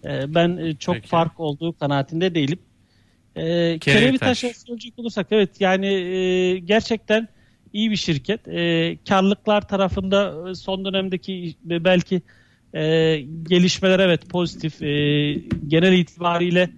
[0.04, 1.09] e, ben e, çok Peki.
[1.09, 2.59] fark olduğu kanaatinde değilim.
[3.37, 7.28] E, Kerevitaş'a söyleyecek olursak evet yani e, gerçekten
[7.73, 8.49] iyi bir şirket.
[8.49, 12.23] E, karlılıklar tarafında son dönemdeki belki
[12.75, 14.83] e, gelişmeler evet pozitif.
[14.83, 14.88] E,
[15.68, 16.71] genel itibariyle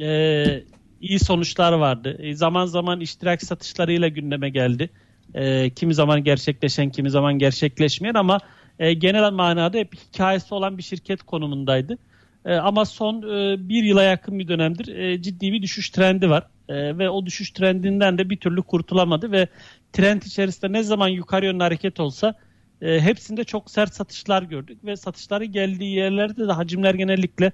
[0.00, 0.64] e,
[1.00, 2.16] iyi sonuçlar vardı.
[2.18, 4.90] E, zaman zaman iştirak satışlarıyla gündeme geldi.
[5.34, 8.40] E, kimi zaman gerçekleşen, kimi zaman gerçekleşmeyen ama
[8.78, 11.98] e, genel manada hep hikayesi olan bir şirket konumundaydı.
[12.44, 16.46] E, ama son e, bir yıla yakın bir dönemdir e, ciddi bir düşüş trendi var.
[16.68, 19.48] E, ve o düşüş trendinden de bir türlü kurtulamadı ve
[19.92, 22.34] trend içerisinde ne zaman yukarı yönlü hareket olsa
[22.82, 27.52] e, hepsinde çok sert satışlar gördük ve satışları geldiği yerlerde de hacimler genellikle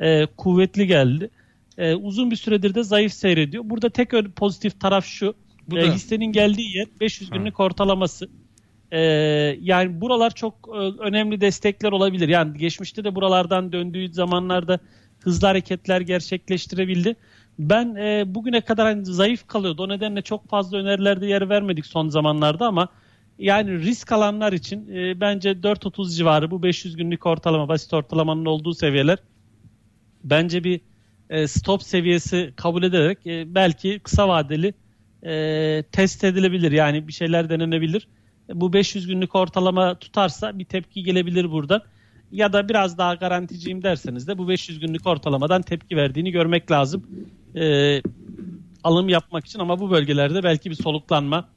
[0.00, 1.30] e, kuvvetli geldi.
[1.78, 3.62] E, uzun bir süredir de zayıf seyrediyor.
[3.66, 5.34] Burada tek pozitif taraf şu.
[5.68, 7.62] Bu e, hissenin geldiği yer 500 günlük ha.
[7.62, 8.28] ortalaması.
[8.92, 9.00] E,
[9.60, 12.28] yani buralar çok e, önemli destekler olabilir.
[12.28, 14.78] Yani geçmişte de buralardan döndüğü zamanlarda
[15.20, 17.16] hızlı hareketler gerçekleştirebildi.
[17.58, 19.82] Ben e, bugüne kadar hani zayıf kalıyordu.
[19.82, 22.88] O nedenle çok fazla önerilerde yer vermedik son zamanlarda ama
[23.38, 28.74] yani risk alanlar için e, bence 4.30 civarı bu 500 günlük ortalama basit ortalamanın olduğu
[28.74, 29.18] seviyeler
[30.24, 30.80] bence bir
[31.32, 34.74] e, stop seviyesi kabul ederek e, belki kısa vadeli
[35.26, 36.72] e, test edilebilir.
[36.72, 38.08] Yani bir şeyler denenebilir.
[38.54, 41.82] Bu 500 günlük ortalama tutarsa bir tepki gelebilir buradan.
[42.32, 47.06] Ya da biraz daha garanticiyim derseniz de bu 500 günlük ortalamadan tepki verdiğini görmek lazım.
[47.56, 48.02] E,
[48.84, 51.48] alım yapmak için ama bu bölgelerde belki bir soluklanma,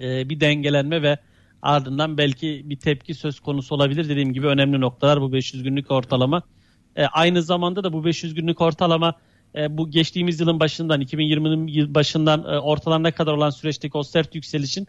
[0.00, 1.18] e, bir dengelenme ve
[1.62, 4.08] ardından belki bir tepki söz konusu olabilir.
[4.08, 6.42] Dediğim gibi önemli noktalar bu 500 günlük ortalama.
[6.96, 9.14] E, aynı zamanda da bu 500 günlük ortalama
[9.56, 14.34] e, bu geçtiğimiz yılın başından 2020'nin yıl başından e, ortalarına kadar olan süreçteki o sert
[14.34, 14.86] yükselişin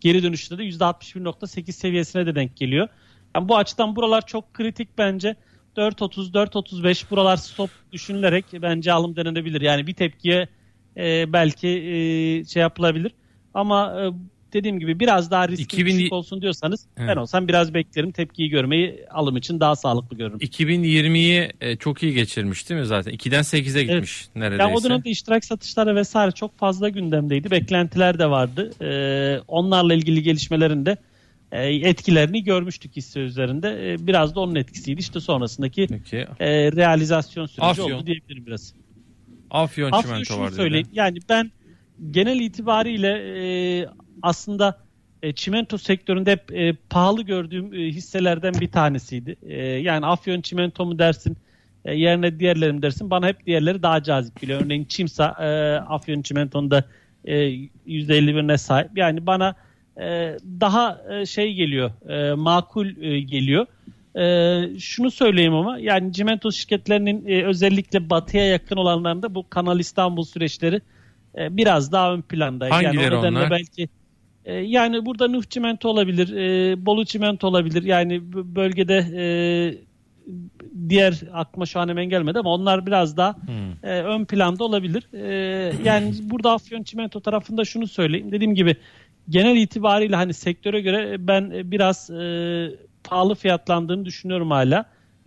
[0.00, 2.88] geri dönüşünde de %61.8 seviyesine de denk geliyor.
[3.34, 5.36] Yani bu açıdan buralar çok kritik bence.
[5.76, 9.60] 4.30 4.35 buralar stop düşünülerek bence alım denenebilir.
[9.60, 10.48] Yani bir tepkiye
[10.96, 13.12] e, belki e, şey yapılabilir.
[13.54, 14.04] Ama e,
[14.52, 15.98] dediğim gibi biraz daha riskli 2000...
[15.98, 17.08] düşük olsun diyorsanız evet.
[17.08, 18.12] ben olsam biraz beklerim.
[18.12, 20.38] Tepkiyi görmeyi alım için daha sağlıklı görürüm.
[20.38, 23.14] 2020'yi e, çok iyi geçirmiş değil mi zaten?
[23.14, 24.36] 2'den 8'e gitmiş evet.
[24.36, 24.62] neredeyse.
[24.62, 27.50] Yani o dönemde iştirak satışları vesaire çok fazla gündemdeydi.
[27.50, 28.70] Beklentiler de vardı.
[28.82, 30.96] Ee, onlarla ilgili gelişmelerinde
[31.52, 33.92] e, etkilerini görmüştük hisse üzerinde.
[33.92, 35.00] E, biraz da onun etkisiydi.
[35.00, 36.16] İşte sonrasındaki Peki.
[36.40, 37.90] e, realizasyon süreci Afyon.
[37.90, 38.74] oldu diyebilirim biraz.
[39.50, 40.88] Afyon, Afyon çimento var söyleyeyim.
[40.92, 41.50] Yani ben
[42.10, 43.86] genel itibariyle e,
[44.22, 44.78] aslında
[45.22, 49.36] e, çimento sektöründe hep e, pahalı gördüğüm e, hisselerden bir tanesiydi.
[49.42, 51.36] E, yani Afyon çimento mu dersin
[51.84, 54.60] e, yerine diğerleri mi dersin bana hep diğerleri daha cazip geliyor.
[54.64, 55.48] Örneğin Çimsa e,
[55.88, 56.84] Afyon çimentonda
[57.24, 57.34] e,
[57.86, 58.98] %51'ine sahip.
[58.98, 59.54] Yani bana
[60.00, 63.66] e, daha e, şey geliyor e, makul e, geliyor.
[64.16, 70.24] E, şunu söyleyeyim ama yani çimento şirketlerinin e, özellikle batıya yakın olanlarında bu Kanal İstanbul
[70.24, 70.80] süreçleri
[71.38, 72.70] e, biraz daha ön planda.
[72.70, 73.50] Hangileri yani o onlar?
[73.50, 73.88] Belki
[74.48, 77.82] e, yani burada Nuh Çimento olabilir, e, Bolu Çimento olabilir.
[77.82, 78.20] Yani
[78.54, 79.24] bölgede e,
[80.88, 83.90] diğer aklıma şu an hemen gelmedi ama onlar biraz daha hmm.
[83.90, 85.08] e, ön planda olabilir.
[85.12, 88.32] E, yani burada Afyon Çimento tarafında şunu söyleyeyim.
[88.32, 88.76] Dediğim gibi
[89.28, 92.70] genel itibariyle hani sektöre göre ben biraz e,
[93.04, 94.84] pahalı fiyatlandığını düşünüyorum hala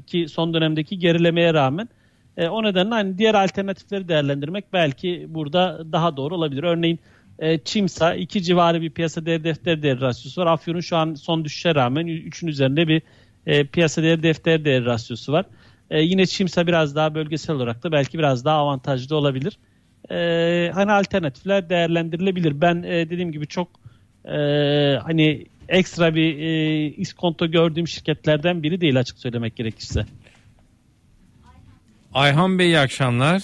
[0.08, 1.90] ki son dönemdeki gerilemeye rağmen.
[2.38, 6.64] E, o nedenle hani diğer alternatifleri değerlendirmek belki burada daha doğru olabilir.
[6.64, 7.00] Örneğin
[7.42, 10.48] E, Çimsa 2 civarı bir piyasa değer defter değer rasyosu var.
[10.48, 13.02] Afyon'un şu an son düşüşe rağmen 3'ün üzerinde bir
[13.46, 15.46] e, piyasa değer defter değer rasyosu var.
[15.90, 19.58] E, yine Çimsa biraz daha bölgesel olarak da belki biraz daha avantajlı olabilir.
[20.12, 22.62] E, hani alternatifler değerlendirilebilir.
[22.62, 23.68] Ben e, dediğim gibi çok
[24.26, 24.38] e,
[25.04, 30.06] hani ekstra bir e, iskonto gördüğüm şirketlerden biri değil açık söylemek gerekirse.
[32.14, 33.44] Ayhan Bey iyi akşamlar.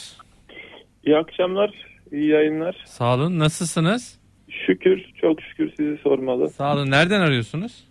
[1.05, 1.71] İyi akşamlar,
[2.11, 2.83] iyi yayınlar.
[2.85, 3.39] Sağ olun.
[3.39, 4.19] Nasılsınız?
[4.65, 6.49] Şükür, çok şükür sizi sormalı.
[6.49, 6.91] Sağ olun.
[6.91, 7.87] Nereden arıyorsunuz?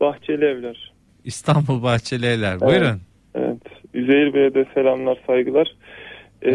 [0.00, 0.92] Bahçeli Evler.
[1.24, 2.60] İstanbul Bahçeli Evler.
[2.60, 3.00] Buyurun.
[3.34, 3.62] Evet,
[3.94, 5.76] Üzeyir Bey'e de selamlar, saygılar.
[6.42, 6.50] Ee,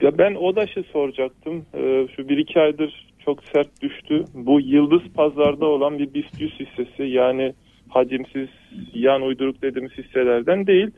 [0.00, 1.66] ya ben ODAŞ'ı soracaktım.
[1.74, 4.24] Ee, şu bir iki aydır çok sert düştü.
[4.34, 7.54] Bu yıldız pazarda olan bir BIST 100 hissesi yani
[7.88, 8.48] hacimsiz
[8.94, 10.90] yan uyduruk dediğimiz hisselerden değil.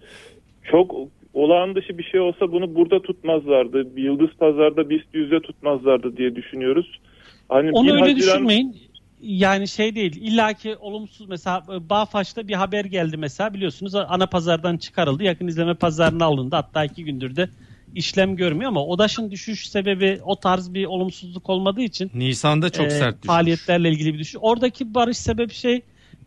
[0.71, 0.95] Çok
[1.35, 3.97] olağan dışı bir şey olsa bunu burada tutmazlardı.
[3.97, 7.01] Bir Yıldız pazarda BIST 100'de tutmazlardı diye düşünüyoruz.
[7.49, 8.77] Hani Onu öyle Haziran- düşünmeyin.
[9.23, 10.17] Yani şey değil.
[10.23, 15.23] illaki olumsuz mesela e, Bağfaş'ta bir haber geldi mesela biliyorsunuz ana pazardan çıkarıldı.
[15.25, 16.57] Yakın izleme pazarına alındı.
[16.57, 17.49] Hatta iki gündür de
[17.95, 22.91] işlem görmüyor ama ODAŞ'ın düşüş sebebi o tarz bir olumsuzluk olmadığı için Nisan'da çok e,
[22.91, 23.27] sert düşmüş.
[23.27, 24.37] faaliyetlerle ilgili bir düşüş.
[24.41, 25.81] Oradaki barış sebebi şey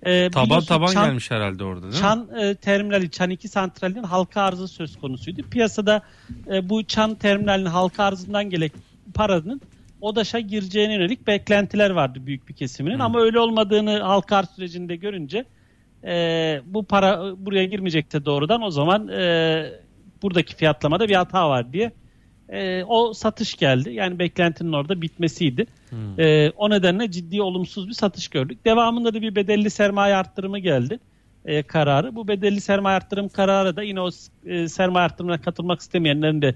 [0.06, 2.00] e, Taban taban Çan- gelmiş herhalde orada değil mi?
[2.00, 5.42] Çan e, terminali, Çan 2 santralinin halka arzı söz konusuydu.
[5.52, 6.02] Piyasada
[6.52, 8.70] e, bu Çan terminalinin halka arzından gelen
[9.14, 9.62] paranın
[10.02, 13.00] ODAŞ'a gireceğine yönelik beklentiler vardı büyük bir kesiminin.
[13.00, 15.46] Ama öyle olmadığını halka arz sürecinde görünce
[16.04, 18.62] e, bu para e, buraya girmeyecekti doğrudan.
[18.62, 19.66] O zaman e,
[20.22, 21.92] buradaki fiyatlamada bir hata var diye
[22.54, 23.94] e, o satış geldi.
[23.94, 25.66] Yani beklentinin orada bitmesiydi.
[26.18, 28.66] E, o nedenle ciddi olumsuz bir satış gördük.
[28.66, 31.00] Devamında da bir bedelli sermaye arttırımı geldi
[31.46, 32.16] e, kararı.
[32.16, 34.10] Bu bedelli sermaye arttırım kararı da yine o
[34.46, 36.56] e, sermaye arttırımına katılmak istemeyenlerin de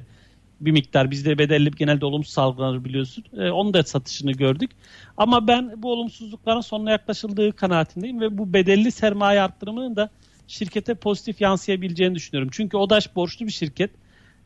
[0.62, 3.24] bir miktar bizde bedelli genelde olumsuz algılanır biliyorsun.
[3.38, 4.72] E, onun da satışını gördük.
[5.18, 10.10] Ama ben bu olumsuzlukların sonuna yaklaşıldığı kanaatindeyim ve bu bedelli sermaye arttırımının da
[10.48, 12.50] şirkete pozitif yansıyabileceğini düşünüyorum.
[12.54, 13.92] Çünkü ODAŞ borçlu bir şirket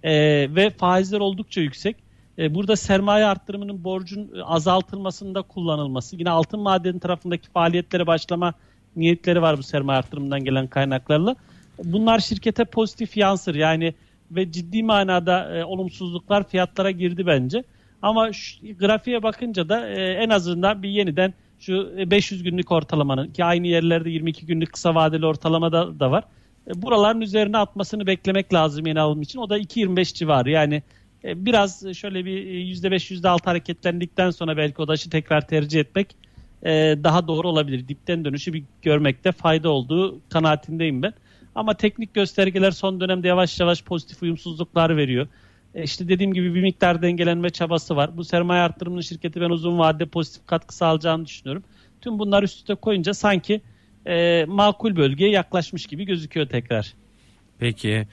[0.04, 0.14] e,
[0.56, 1.96] ve faizler oldukça yüksek.
[2.38, 8.54] E, burada sermaye arttırımının borcun azaltılmasında kullanılması, yine altın madeni tarafındaki faaliyetlere başlama
[8.96, 11.36] niyetleri var bu sermaye arttırımından gelen kaynaklarla.
[11.84, 13.94] Bunlar şirkete pozitif yansır yani
[14.32, 17.64] ve ciddi manada e, olumsuzluklar fiyatlara girdi bence.
[18.02, 23.28] Ama şu, grafiğe bakınca da e, en azından bir yeniden şu e, 500 günlük ortalamanın
[23.28, 26.24] ki aynı yerlerde 22 günlük kısa vadeli ortalamada da var.
[26.67, 29.39] E, buraların üzerine atmasını beklemek lazım yeni alım için.
[29.39, 30.52] O da 2.25 civarı.
[30.52, 30.84] Yani
[31.24, 36.15] e, biraz şöyle bir e, %5 %6 hareketlendikten sonra belki ODAŞ'ı tekrar tercih etmek
[36.63, 36.71] e,
[37.04, 37.88] daha doğru olabilir.
[37.88, 41.13] Dipten dönüşü bir görmekte fayda olduğu kanaatindeyim ben.
[41.56, 45.28] Ama teknik göstergeler son dönemde yavaş yavaş pozitif uyumsuzluklar veriyor.
[45.76, 48.17] E, işte dediğim gibi bir miktar dengelenme çabası var.
[48.17, 51.63] Bu sermaye arttırımının şirketi ben uzun vadede pozitif katkı sağlayacağını düşünüyorum.
[52.02, 53.62] Tüm bunlar üst üste koyunca sanki
[54.08, 56.94] e, makul bölgeye yaklaşmış gibi gözüküyor tekrar.
[57.60, 58.08] Peki.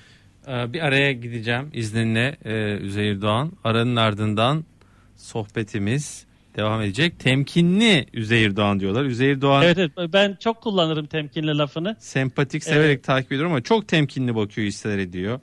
[0.49, 3.53] Ee, Bir araya gideceğim izninle e, Üzeyir Doğan.
[3.65, 4.65] Aranın ardından
[5.17, 7.19] sohbetimiz devam edecek.
[7.19, 9.05] Temkinli Üzeyir Doğan diyorlar.
[9.05, 11.97] Üzeyir Doğan Evet, evet ben çok kullanırım temkinli lafını.
[11.99, 15.41] sempatik severek takip ediyorum ama çok temkinli bakıyor hisseler diyor.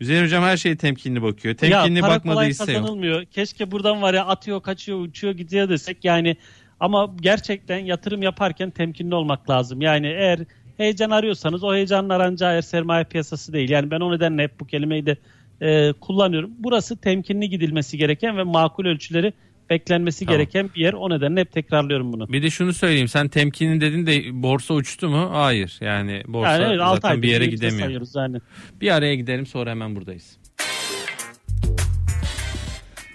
[0.00, 1.54] Üzeyir Hocam her şeye temkinli bakıyor.
[1.54, 2.80] Temkinli ya para bakmadığı kolay hisse yok.
[2.82, 3.24] kazanılmıyor.
[3.24, 6.36] Keşke buradan var ya atıyor, kaçıyor, uçuyor, gidiyor desek yani
[6.80, 9.80] ama gerçekten yatırım yaparken temkinli olmak lazım.
[9.80, 10.38] Yani eğer
[10.76, 13.70] heyecan arıyorsanız o heyecanın aranacağı yer sermaye piyasası değil.
[13.70, 15.16] Yani ben o nedenle hep bu kelimeyi de
[15.60, 16.50] e, kullanıyorum.
[16.58, 19.32] Burası temkinli gidilmesi gereken ve makul ölçüleri
[19.70, 20.38] beklenmesi Tamam.
[20.38, 20.92] gereken bir yer.
[20.92, 22.28] O nedenle hep tekrarlıyorum bunu.
[22.28, 25.28] Bir de şunu söyleyeyim sen temkinli dedin de borsa uçtu mu?
[25.32, 28.06] Hayır yani borsa Yani evet, zaten bir yere gidemiyor.
[28.14, 28.40] Yani.
[28.80, 30.38] Bir araya gidelim sonra hemen buradayız.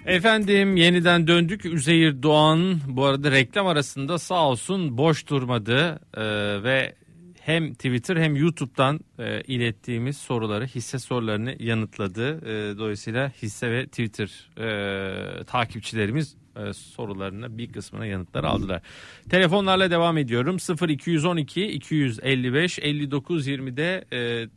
[0.05, 1.65] Efendim yeniden döndük.
[1.65, 6.95] Üzeyir Doğan bu arada reklam arasında sağ olsun boş durmadı Ee, ve
[7.41, 12.37] hem Twitter hem YouTube'dan e, ilettiğimiz soruları hisse sorularını yanıtladı.
[12.45, 18.81] Ee, dolayısıyla hisse ve Twitter e, takipçilerimiz e, sorularına bir kısmına yanıtlar aldılar.
[19.29, 20.57] Telefonlarla devam ediyorum.
[20.89, 24.49] 0212 255 59 20'de e,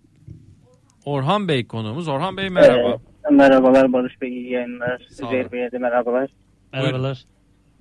[1.05, 2.09] Orhan Bey konuğumuz.
[2.09, 2.89] Orhan Bey merhaba.
[2.89, 5.03] Ee, merhabalar Barış Bey iyi yayınlar.
[5.11, 5.53] Sağ Üzeyir olun.
[5.53, 6.31] Bey'e de merhabalar.
[6.73, 7.25] Merhabalar.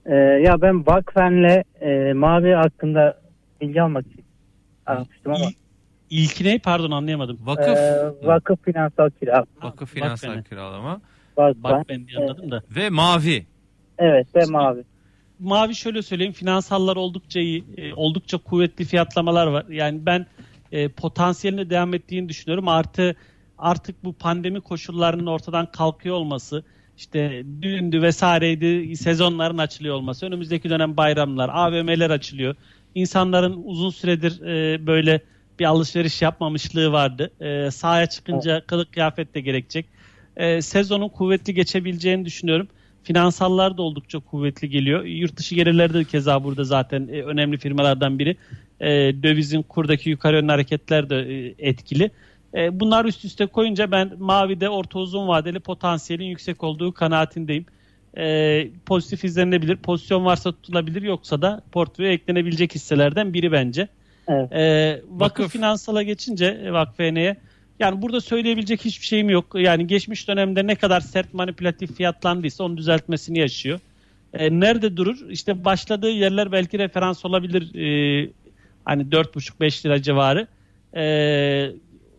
[0.06, 3.22] Ee, ya ben Vakfen'le e, Mavi hakkında
[3.62, 4.24] bilgi almak için
[4.86, 5.46] aramıştım ama.
[5.46, 5.54] İl-
[6.10, 6.60] İlki ne?
[6.60, 7.40] Pardon anlayamadım.
[7.44, 9.46] Vakıf, Ee, vakıf finansal kira.
[9.64, 10.44] vakıf finansal Vakfen'e.
[10.44, 11.02] kiralama
[11.38, 11.64] Vakfen.
[11.64, 12.64] Bak ben diye anladım da.
[12.76, 13.46] ve mavi.
[13.98, 14.84] Evet ve Mavi.
[15.40, 19.66] Mavi şöyle söyleyeyim finansallar oldukça iyi, e, oldukça kuvvetli fiyatlamalar var.
[19.70, 20.26] Yani ben
[20.72, 22.68] e, potansiyeline devam ettiğini düşünüyorum.
[22.68, 23.16] Artı
[23.58, 26.64] artık bu pandemi koşullarının ortadan kalkıyor olması,
[26.98, 30.26] işte düğündü vesaireydi sezonların açılıyor olması.
[30.26, 32.56] Önümüzdeki dönem bayramlar, AVM'ler açılıyor.
[32.96, 35.22] İnsanların uzun süredir e, böyle
[35.60, 37.32] bir alışveriş yapmamışlığı vardı.
[37.40, 39.86] E, sahaya çıkınca kılık kıyafet de gerekecek.
[40.38, 42.68] E, sezonun kuvvetli geçebileceğini düşünüyorum.
[43.04, 45.04] Finansallar da oldukça kuvvetli geliyor.
[45.04, 48.38] Yurt dışı gelirleri de keza burada zaten e, önemli firmalardan biri.
[48.80, 48.90] E,
[49.24, 52.12] dövizin kurdaki yukarı yönlü hareketler de e, etkili.
[52.56, 57.66] E, bunlar üst üste koyunca ben mavide orta uzun vadeli potansiyelin yüksek olduğu kanaatindeyim.
[58.18, 59.76] E, pozitif izlenebilir.
[59.76, 63.88] Pozisyon varsa tutulabilir yoksa da portföye eklenebilecek hisselerden biri bence.
[64.28, 64.52] Evet.
[64.54, 65.52] E, vakıf, Vakıf.
[65.52, 67.38] finansala geçince e, vakfeneye
[67.80, 69.46] yani burada söyleyebilecek hiçbir şeyim yok.
[69.56, 73.80] Yani geçmiş dönemde ne kadar sert manipülatif fiyatlandıysa onun düzeltmesini yaşıyor.
[74.34, 75.30] E, nerede durur?
[75.30, 77.76] İşte başladığı yerler belki referans olabilir.
[77.76, 78.30] E,
[78.86, 80.48] hani 4,5-5 lira civarı.
[80.96, 81.04] E,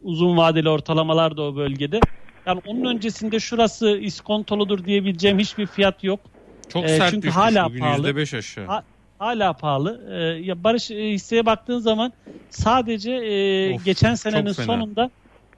[0.04, 2.00] uzun vadeli ortalamalar da o bölgede.
[2.46, 6.20] Yani onun öncesinde şurası iskontoludur diyebileceğim hiçbir fiyat yok.
[6.68, 8.10] Çok E, sert çünkü düşmüş hala bugün pahalı.
[8.10, 8.66] %5 aşağı.
[8.66, 8.82] Ha-
[9.18, 10.00] hala pahalı.
[10.10, 10.14] Ee,
[10.44, 12.12] ya Barış e, hisseye baktığın zaman
[12.50, 15.10] sadece e, Of, geçen senenin sonunda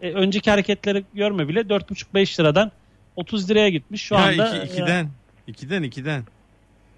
[0.02, 2.72] e, önceki hareketleri görme bile 4,5-5 liradan
[3.16, 4.02] 30 liraya gitmiş.
[4.02, 5.08] Şu ya anda iki, e, ikiden.
[5.46, 6.24] ikiden ikiden.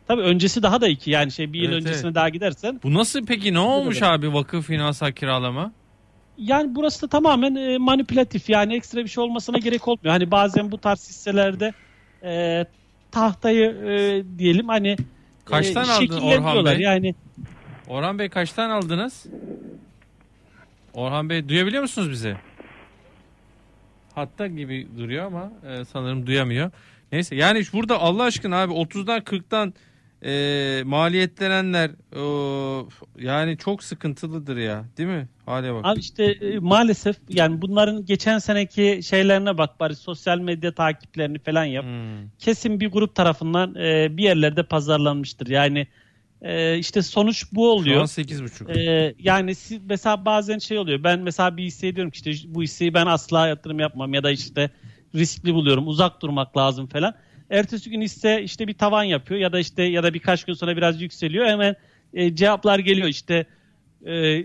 [0.09, 2.15] tabii öncesi daha da iki yani şey bir yıl Evet, öncesine evet.
[2.15, 4.13] daha gidersen Bu nasıl peki ne olmuş kadar.
[4.13, 5.73] abi vakıf finansal kiralama?
[6.39, 10.13] Yani burası da tamamen e, manipülatif yani ekstra bir şey olmasına gerek olmuyor.
[10.13, 11.73] Hani bazen bu tarz hisselerde
[12.23, 12.65] e,
[13.11, 14.97] tahtayı e, diyelim hani
[15.45, 16.21] Kaçtan e, aldın.
[16.21, 16.79] Orhan Bey?
[16.79, 17.15] Yani
[17.89, 19.27] Orhan Bey kaçtan aldınız?
[20.95, 22.37] Orhan Bey duyabiliyor musunuz bizi?
[24.15, 26.71] Hatta gibi duruyor ama e, sanırım duyamıyor.
[27.13, 29.73] Neyse yani burada Allah aşkına abi 30'dan 40'tan
[30.25, 35.29] e, maliyetlenenler o, yani çok sıkıntılıdır ya değil mi?
[35.47, 35.81] Hale bak.
[35.85, 41.65] Abi işte e, maalesef yani bunların geçen seneki şeylerine bak bari sosyal medya takiplerini falan
[41.65, 41.85] yap.
[41.85, 42.29] Hmm.
[42.39, 45.47] Kesin bir grup tarafından e, bir yerlerde pazarlanmıştır.
[45.47, 45.87] Yani
[46.43, 48.03] e, işte sonuç bu Şu an oluyor.
[48.03, 48.79] 8,5.
[48.79, 51.05] E, yani siz, mesela bazen şey oluyor.
[51.05, 54.31] Ben mesela bir hisseye diyorum ki işte bu hisseyi ben asla yatırım yapmam ya da
[54.31, 54.71] işte
[55.15, 55.89] riskli buluyorum.
[55.89, 57.15] Uzak durmak lazım falan.
[57.51, 60.77] Ertesi gün hisse işte bir tavan yapıyor ya da işte ya da birkaç gün sonra
[60.77, 61.47] biraz yükseliyor.
[61.47, 61.77] Hemen
[62.15, 63.47] e, cevaplar geliyor işte
[64.07, 64.45] e,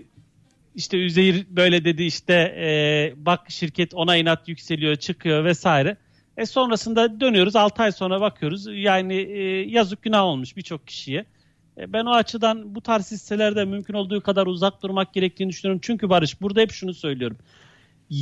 [0.74, 5.96] işte Üzeyir böyle dedi işte e, bak şirket ona inat yükseliyor çıkıyor vesaire.
[6.36, 11.24] E sonrasında dönüyoruz 6 ay sonra bakıyoruz yani e, yazık günah olmuş birçok kişiye.
[11.78, 15.80] E, ben o açıdan bu tarz hisselerde mümkün olduğu kadar uzak durmak gerektiğini düşünüyorum.
[15.84, 17.38] Çünkü Barış burada hep şunu söylüyorum.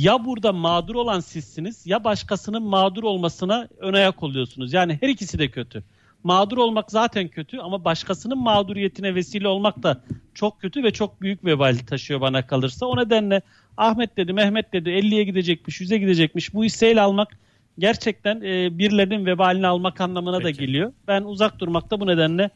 [0.01, 4.73] Ya burada mağdur olan sizsiniz ya başkasının mağdur olmasına ön ayak oluyorsunuz.
[4.73, 5.83] Yani her ikisi de kötü.
[6.23, 10.03] Mağdur olmak zaten kötü ama başkasının mağduriyetine vesile olmak da
[10.33, 12.85] çok kötü ve çok büyük vebal taşıyor bana kalırsa.
[12.85, 13.41] O nedenle
[13.77, 16.53] Ahmet dedi, Mehmet dedi 50'ye gidecekmiş, 100'e gidecekmiş.
[16.53, 17.37] Bu hisseyle almak
[17.79, 20.59] gerçekten e, birilerinin vebalini almak anlamına da Peki.
[20.59, 20.93] geliyor.
[21.07, 22.49] Ben uzak durmakta bu nedenle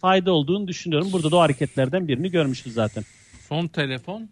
[0.00, 1.08] fayda olduğunu düşünüyorum.
[1.12, 3.04] Burada da o hareketlerden birini görmüşüz zaten.
[3.48, 4.28] Son telefon.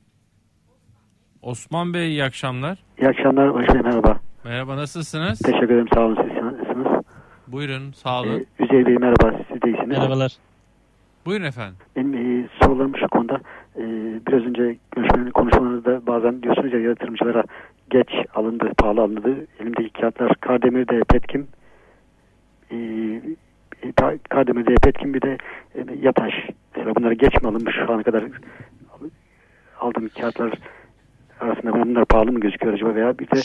[1.42, 2.78] Osman Bey iyi akşamlar.
[2.98, 4.16] İyi akşamlar Barış Bey merhaba.
[4.44, 5.38] Merhaba nasılsınız?
[5.38, 7.04] Teşekkür ederim sağ olun siz nasılsınız?
[7.48, 8.46] Buyurun sağ olun.
[8.58, 9.88] Ee, Üzeyir Bey merhaba siz de iyisiniz.
[9.88, 10.32] Merhabalar.
[11.26, 11.74] Buyurun efendim.
[11.96, 13.40] Benim e, sorularım şu konuda
[13.76, 13.82] e,
[14.26, 17.44] biraz önce görüşmenin konuşmalarınızda bazen diyorsunuz ya yatırımcılara
[17.90, 19.46] geç alındı, pahalı alındı.
[19.60, 21.48] Elimdeki kağıtlar Kardemir'de Petkim
[22.70, 22.76] e,
[23.82, 23.92] e,
[24.28, 25.38] Kardemir'de Petkim bir de
[25.74, 26.32] e, Yataş.
[26.76, 28.24] Mesela bunlar geç mi alınmış şu ana kadar
[29.80, 30.52] aldığım kağıtlar
[31.42, 33.40] arasında bunlar pahalı mı gözüküyor acaba veya bir de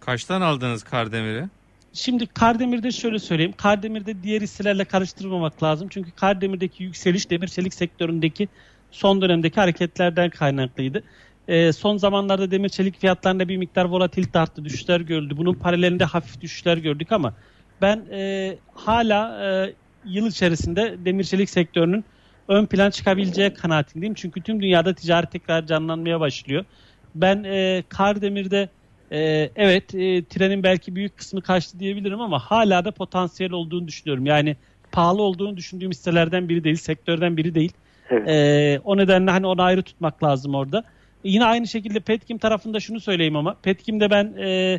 [0.00, 1.44] Kaçtan aldınız Kardemir'i?
[1.92, 3.54] Şimdi Kardemir'de şöyle söyleyeyim.
[3.56, 5.88] Kardemir'de diğer hisselerle karıştırmamak lazım.
[5.90, 8.48] Çünkü Kardemir'deki yükseliş demir çelik sektöründeki
[8.90, 11.02] son dönemdeki hareketlerden kaynaklıydı.
[11.48, 14.64] Ee, son zamanlarda demir çelik fiyatlarında bir miktar volatilite arttı.
[14.64, 15.36] Düşüşler görüldü.
[15.36, 17.34] Bunun paralelinde hafif düşüşler gördük ama
[17.82, 22.04] ben e, hala e, yıl içerisinde demir çelik sektörünün
[22.48, 24.14] ön plan çıkabileceği kanaatindeyim.
[24.14, 26.64] Çünkü tüm dünyada ticaret tekrar canlanmaya başlıyor.
[27.14, 28.68] Ben e, Kardemir'de
[29.12, 34.26] ee, evet e, trenin belki büyük kısmı kaçtı diyebilirim ama hala da potansiyel olduğunu düşünüyorum.
[34.26, 34.56] Yani
[34.92, 37.72] pahalı olduğunu düşündüğüm hisselerden biri değil, sektörden biri değil.
[38.10, 38.28] evet.
[38.28, 40.84] Ee, o nedenle hani onu ayrı tutmak lazım orada.
[41.24, 44.78] Yine aynı şekilde Petkim tarafında şunu söyleyeyim ama Petkim'de ben e,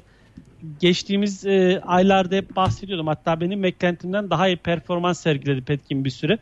[0.78, 3.08] geçtiğimiz e, aylarda hep bahsediyordum.
[3.08, 6.38] Hatta benim beklentimden daha iyi performans sergiledi Petkim bir süre.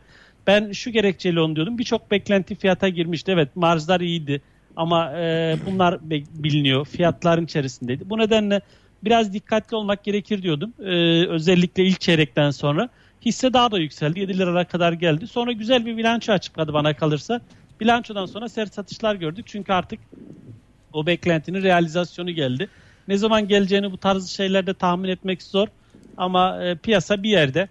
[0.46, 1.78] Ben şu gerekçeyle onu diyordum.
[1.78, 3.32] Birçok beklenti fiyata girmişti.
[3.32, 4.42] Evet marjlar iyiydi
[4.78, 6.84] ama e, bunlar biliniyor.
[6.84, 8.10] Fiyatların içerisindeydi.
[8.10, 8.60] Bu nedenle
[9.04, 10.72] biraz dikkatli olmak gerekir diyordum.
[10.80, 12.88] E, özellikle ilk çeyrekten sonra.
[13.24, 14.20] Hisse daha da yükseldi.
[14.20, 15.26] 7 liralara kadar geldi.
[15.26, 17.40] Sonra güzel bir bilanço açıkladı bana kalırsa.
[17.80, 19.46] Bilançodan sonra sert satışlar gördük.
[19.48, 20.00] Çünkü artık
[20.92, 22.68] o beklentinin realizasyonu geldi.
[23.08, 25.68] Ne zaman geleceğini bu tarz şeylerde tahmin etmek zor.
[26.16, 27.68] Ama e, piyasa bir yerde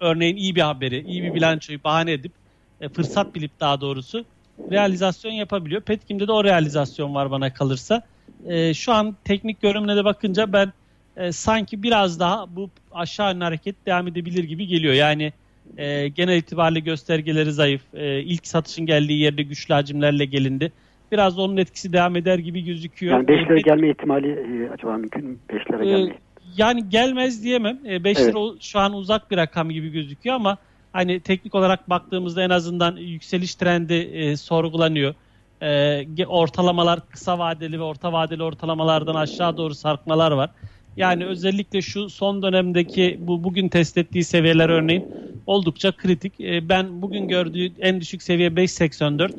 [0.00, 2.32] örneğin iyi bir haberi, iyi bir bilançoyu bahane edip
[2.80, 4.24] e, fırsat bilip daha doğrusu
[4.70, 5.80] realizasyon yapabiliyor.
[5.82, 8.02] Petkim'de de o realizasyon var bana kalırsa.
[8.46, 10.72] E, şu an teknik görünümüne de bakınca ben
[11.16, 14.94] e, sanki biraz daha bu aşağı yönlü hareket devam edebilir gibi geliyor.
[14.94, 15.32] Yani
[15.76, 17.82] e, genel itibariyle göstergeleri zayıf.
[17.94, 20.72] E, ilk satışın geldiği yerde güçlü hacimlerle gelindi.
[21.12, 23.12] Biraz onun etkisi devam eder gibi gözüküyor.
[23.16, 25.36] Yani 5 lira E, gelme ihtimali e, acaba mümkün mü?
[25.52, 26.18] 5 lira Ee, gelme.
[26.56, 27.78] yani gelmez diyemem.
[27.84, 28.18] 5 Evet.
[28.34, 30.58] lira şu an uzak bir rakam gibi gözüküyor ama
[30.94, 35.14] hani teknik olarak baktığımızda en azından yükseliş trendi e, sorgulanıyor.
[35.62, 40.50] E, ortalamalar kısa vadeli ve orta vadeli ortalamalardan aşağı doğru sarkmalar var.
[40.96, 45.04] Yani özellikle şu son dönemdeki bu bugün test ettiği seviyeler örneğin
[45.46, 46.40] oldukça kritik.
[46.40, 49.30] E, ben bugün gördüğü en düşük seviye 5.84.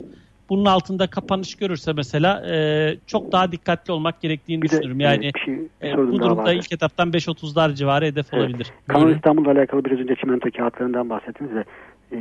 [0.49, 4.99] Bunun altında kapanış görürse mesela e, çok daha dikkatli olmak gerektiğini Bir de düşünüyorum.
[5.01, 8.43] e, Yani bir şey, bir e, bu durumda ilk etaptan 5.30'lar civarı hedef Evet.
[8.43, 8.71] olabilir.
[8.87, 9.15] Kanal.
[9.15, 11.65] İstanbul'la alakalı biraz önce çimento kağıtlarından bahsettiniz de
[12.11, 12.17] e,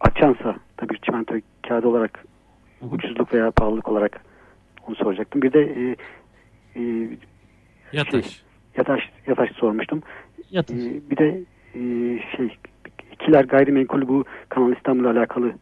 [0.00, 1.34] açansa tabii çimento
[1.68, 2.24] kağıdı olarak
[2.90, 4.20] ucuzluk veya pahalılık olarak
[4.88, 5.42] onu soracaktım.
[5.42, 5.96] Bir de e,
[6.80, 7.08] e,
[7.92, 8.42] Yataş.
[8.76, 10.02] yataş, yataş sormuştum.
[10.50, 10.74] Yatır.
[10.74, 11.28] E, bir de
[11.74, 11.80] e,
[12.36, 12.56] şey
[13.12, 15.52] ikiler gayrimenkul bu Kanal İstanbul'la alakalı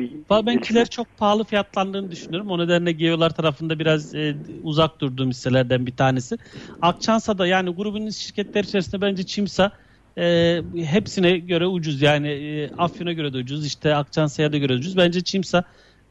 [0.00, 0.58] bir Valla ben gelişme.
[0.58, 2.50] kiler çok pahalı fiyatlandığını düşünüyorum.
[2.50, 6.38] O nedenle geolar tarafında biraz e, uzak durduğum hisselerden bir tanesi.
[6.80, 9.72] Akçansa da yani grubun şirketler içerisinde bence Çimsa
[10.18, 12.02] e, hepsine göre ucuz.
[12.02, 13.66] Yani e, Afyon'a göre de ucuz.
[13.66, 14.96] işte Akçansa'ya da göre ucuz.
[14.96, 15.64] Bence Çimsa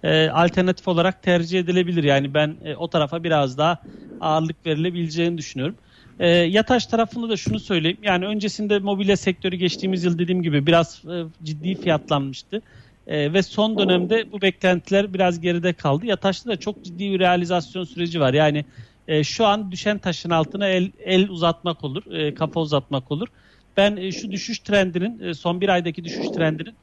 [0.03, 2.03] e, alternatif olarak tercih edilebilir.
[2.03, 3.77] Yani ben e, o tarafa biraz daha
[4.19, 5.77] ağırlık verilebileceğini düşünüyorum.
[6.19, 7.97] E, Yataş tarafında da şunu söyleyeyim.
[8.01, 12.61] Yani öncesinde mobilya sektörü geçtiğimiz yıl dediğim gibi biraz e, ciddi fiyatlanmıştı.
[13.07, 16.05] E, ve son dönemde bu beklentiler biraz geride kaldı.
[16.05, 18.33] Yataş'ta da çok ciddi bir realizasyon süreci var.
[18.33, 18.65] Yani
[19.07, 23.27] e, şu an düşen taşın altına el, el uzatmak olur, e, kafa uzatmak olur.
[23.77, 26.77] Ben e, şu düşüş trendinin, e, son bir aydaki düşüş trendinin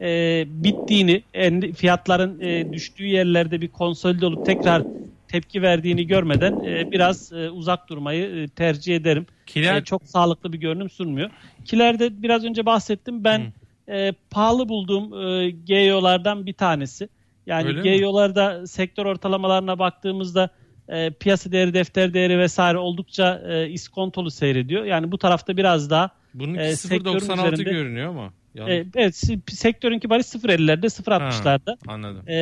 [0.00, 4.82] e, bittiğini, en, fiyatların e, düştüğü yerlerde bir konsolide olup tekrar
[5.28, 9.26] tepki verdiğini görmeden e, biraz e, uzak durmayı e, tercih ederim.
[9.46, 11.30] Kiler E, çok sağlıklı bir görünüm sunmuyor.
[11.64, 13.24] Kilerde biraz önce bahsettim.
[13.24, 13.52] Ben
[13.88, 17.08] e, pahalı bulduğum e, GEO'lardan bir tanesi.
[17.46, 17.82] Yani Öyle mi?
[17.82, 20.48] GEO'larda sektör ortalamalarına baktığımızda
[20.88, 24.84] e, piyasa değeri, defter değeri vesaire oldukça e, iskontolu seyrediyor.
[24.84, 28.32] Yani bu tarafta biraz daha bunun e, sektörün 0.96 üzerinde- görünüyor ama.
[28.68, 31.76] E, evet si- sektörün kibarı 0.50'lerde 0.60'larda.
[31.86, 32.22] Anladım.
[32.26, 32.36] E,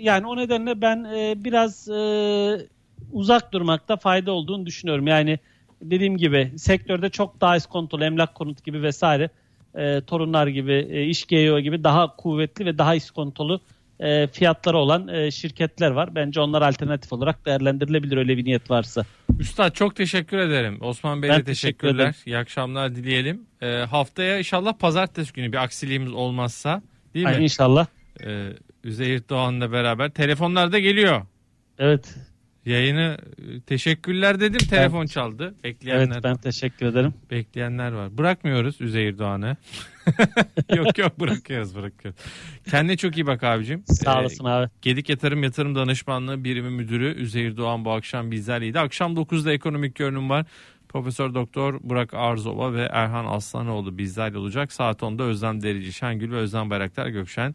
[0.00, 2.66] yani o nedenle ben e, biraz e,
[3.12, 5.06] uzak durmakta fayda olduğunu düşünüyorum.
[5.06, 5.38] Yani
[5.82, 9.30] dediğim gibi sektörde çok daha iskontolu emlak konut gibi vesaire
[9.74, 13.60] e, torunlar gibi e, iş GEO gibi daha kuvvetli ve daha iskontolu
[14.00, 16.14] e, fiyatları olan e, şirketler var.
[16.14, 19.04] Bence onlar alternatif olarak değerlendirilebilir öyle bir niyet varsa.
[19.38, 20.78] Üstad çok teşekkür ederim.
[20.80, 21.94] Osman Bey'e teşekkürler.
[21.94, 22.14] ederim.
[22.26, 23.46] İyi akşamlar dileyelim.
[23.62, 26.82] Ee, haftaya inşallah pazartesi günü bir aksiliğimiz olmazsa
[27.14, 27.36] değil mi?
[27.44, 27.86] inşallah.
[28.24, 28.48] Ee,
[28.84, 30.10] Üzeyir Doğan'la beraber.
[30.10, 31.22] Telefonlar da geliyor.
[31.78, 32.14] Evet.
[32.66, 33.16] Yayını
[33.66, 34.58] teşekkürler dedim.
[34.70, 35.54] Telefon çaldı.
[35.64, 37.14] Bekleyenler, Evet ben teşekkür ederim.
[37.30, 38.18] bekleyenler var.
[38.18, 39.56] Bırakmıyoruz Üzeyir Doğan'ı.
[40.76, 42.20] yok yok bırakıyoruz bırakıyoruz.
[42.70, 43.82] Kendine çok iyi bak abicim.
[43.86, 44.70] Sağ Ee, olasın abi.
[44.82, 48.78] Gedik Yatırım Yatırım Danışmanlığı Birimi Müdürü Üzeyir Doğan bu akşam bizlerleydi.
[48.80, 50.46] Akşam 9'da ekonomik görünüm var.
[50.88, 54.72] Profesör Doktor Burak Arzova ve Erhan Aslanoğlu bizlerle olacak.
[54.72, 57.54] Saat 10'da Özlem Derici Şengül ve Özlem Bayraktar Gökşen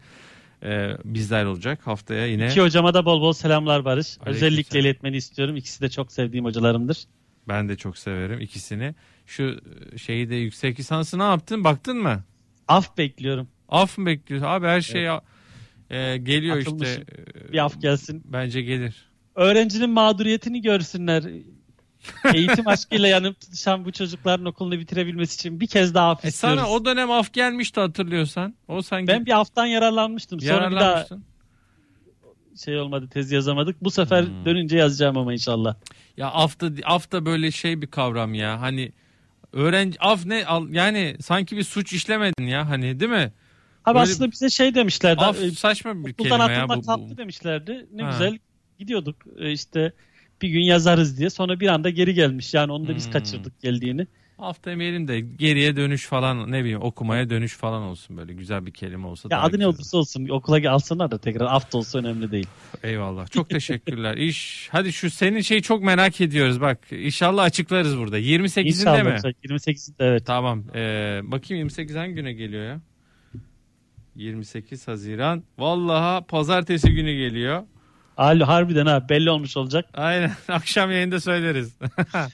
[0.64, 1.88] e, bizler olacak.
[1.88, 4.18] Haftaya yine İki hocama da bol bol selamlar Barış.
[4.20, 4.86] Aleyküm Özellikle selam.
[4.86, 5.56] iletmeni istiyorum.
[5.56, 7.04] İkisi de çok sevdiğim hocalarımdır.
[7.48, 8.96] ben de çok severim ikisini.
[9.26, 9.60] Şu
[9.94, 11.64] e, şeyi de yüksek lisansı ne yaptın?
[11.64, 12.24] Baktın mı?
[12.68, 13.48] Af bekliyorum.
[13.70, 14.48] Af mı bekliyorsun?
[14.48, 15.06] Abi her şey
[15.90, 16.70] e, geliyor işte.
[16.72, 17.04] Atılmışım.
[17.50, 18.22] E, Bir af gelsin.
[18.26, 18.96] Bence gelir.
[19.36, 21.24] Öğrencinin mağduriyetini görsünler.
[22.34, 26.60] Eğitim aşkıyla yanıp tutuşan bu çocukların okulunu bitirebilmesi için bir kez daha af E istiyoruz.
[26.60, 28.56] sana o dönem af gelmişti hatırlıyorsan.
[28.68, 30.40] O sanki Ben bir aftan yararlanmıştım.
[30.42, 31.24] Sonra bir daha yararlanmıştın.
[32.66, 33.84] şey olmadı tez yazamadık.
[33.84, 34.46] Bu sefer Hmm.
[34.46, 35.76] dönünce yazacağım ama inşallah.
[36.18, 38.62] Ya af da, af da böyle şey bir kavram ya.
[38.62, 38.92] Hani
[39.54, 43.32] öğrenci af ne al- yani sanki bir suç işlemedin ya hani değil mi?
[43.86, 45.22] Abi Böyle- aslında bize şey demişlerdi.
[45.22, 46.82] Af e, saçma bir okuldan kelime ya atılma bu.
[46.82, 46.86] bu.
[46.86, 47.88] kalktı demişlerdi.
[47.94, 48.10] Ne Ha.
[48.12, 48.38] güzel
[48.80, 49.16] gidiyorduk.
[49.38, 49.94] E, işte
[50.42, 51.30] bir gün yazarız diye.
[51.30, 52.54] Sonra bir anda geri gelmiş.
[52.54, 53.12] Yani onu da biz Hmm.
[53.12, 54.08] kaçırdık geldiğini.
[54.40, 58.72] Af demeyelim de geriye dönüş falan ne bileyim okumaya dönüş falan olsun böyle güzel bir
[58.72, 62.32] kelime olsa Ya adı ne olursa olsun okula alsınlar da tekrar af da olsa önemli
[62.32, 62.48] değil.
[62.84, 63.28] Eyvallah.
[63.32, 64.18] Çok teşekkürler.
[64.18, 66.80] İş hadi şu senin şeyi çok merak ediyoruz bak.
[66.92, 68.20] İnşallah açıklarız burada.
[68.20, 69.04] 28'inde İnşallah.
[69.04, 69.10] mi?
[69.12, 69.36] olacak.
[69.44, 70.26] 28'inde evet.
[70.26, 70.64] Tamam.
[70.76, 72.82] Ee, bakayım 28 hangi güne geliyor ya?
[74.16, 75.44] 28 Haziran.
[75.58, 77.64] Vallahi pazartesi günü geliyor.
[78.18, 79.86] Alo harbiden ha belli olmuş olacak.
[79.94, 80.32] Aynen.
[80.48, 81.78] Akşam yayında söyleriz.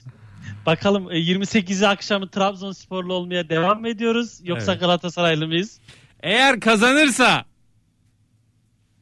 [0.65, 4.81] Bakalım e, 28'i akşamı Trabzonsporlu olmaya devam mı ediyoruz yoksa Evet.
[4.81, 5.79] Galatasaraylı mıyız?
[6.23, 7.45] Eğer kazanırsa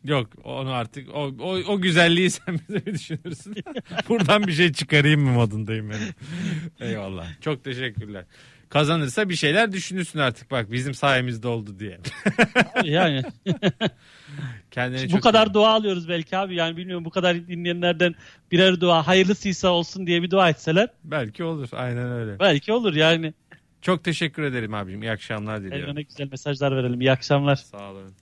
[0.03, 3.55] Yok onu artık o, o, o güzelliği sen bize mi düşünürsün?
[4.09, 5.99] Buradan bir şey çıkarayım mı modundayım ben.
[6.87, 7.27] Eyvallah.
[7.41, 8.25] Çok teşekkürler.
[8.69, 11.99] Kazanırsa bir şeyler düşünürsün artık bak bizim sayemizde oldu diye.
[12.83, 13.23] Yani
[14.71, 18.15] Kendine bu çok kadar iyi- dua alıyoruz belki abi yani bilmiyorum bu kadar dinleyenlerden
[18.51, 22.39] birer dua hayırlısıysa olsun diye bir dua etseler Belki olur aynen öyle.
[22.39, 23.33] belki olur yani.
[23.81, 25.01] Çok teşekkür ederim abicim.
[25.03, 25.83] İyi akşamlar diliyorum.
[25.89, 27.01] Evrene güzel mesajlar verelim.
[27.01, 27.55] İyi akşamlar.
[27.55, 28.13] Sağ olun.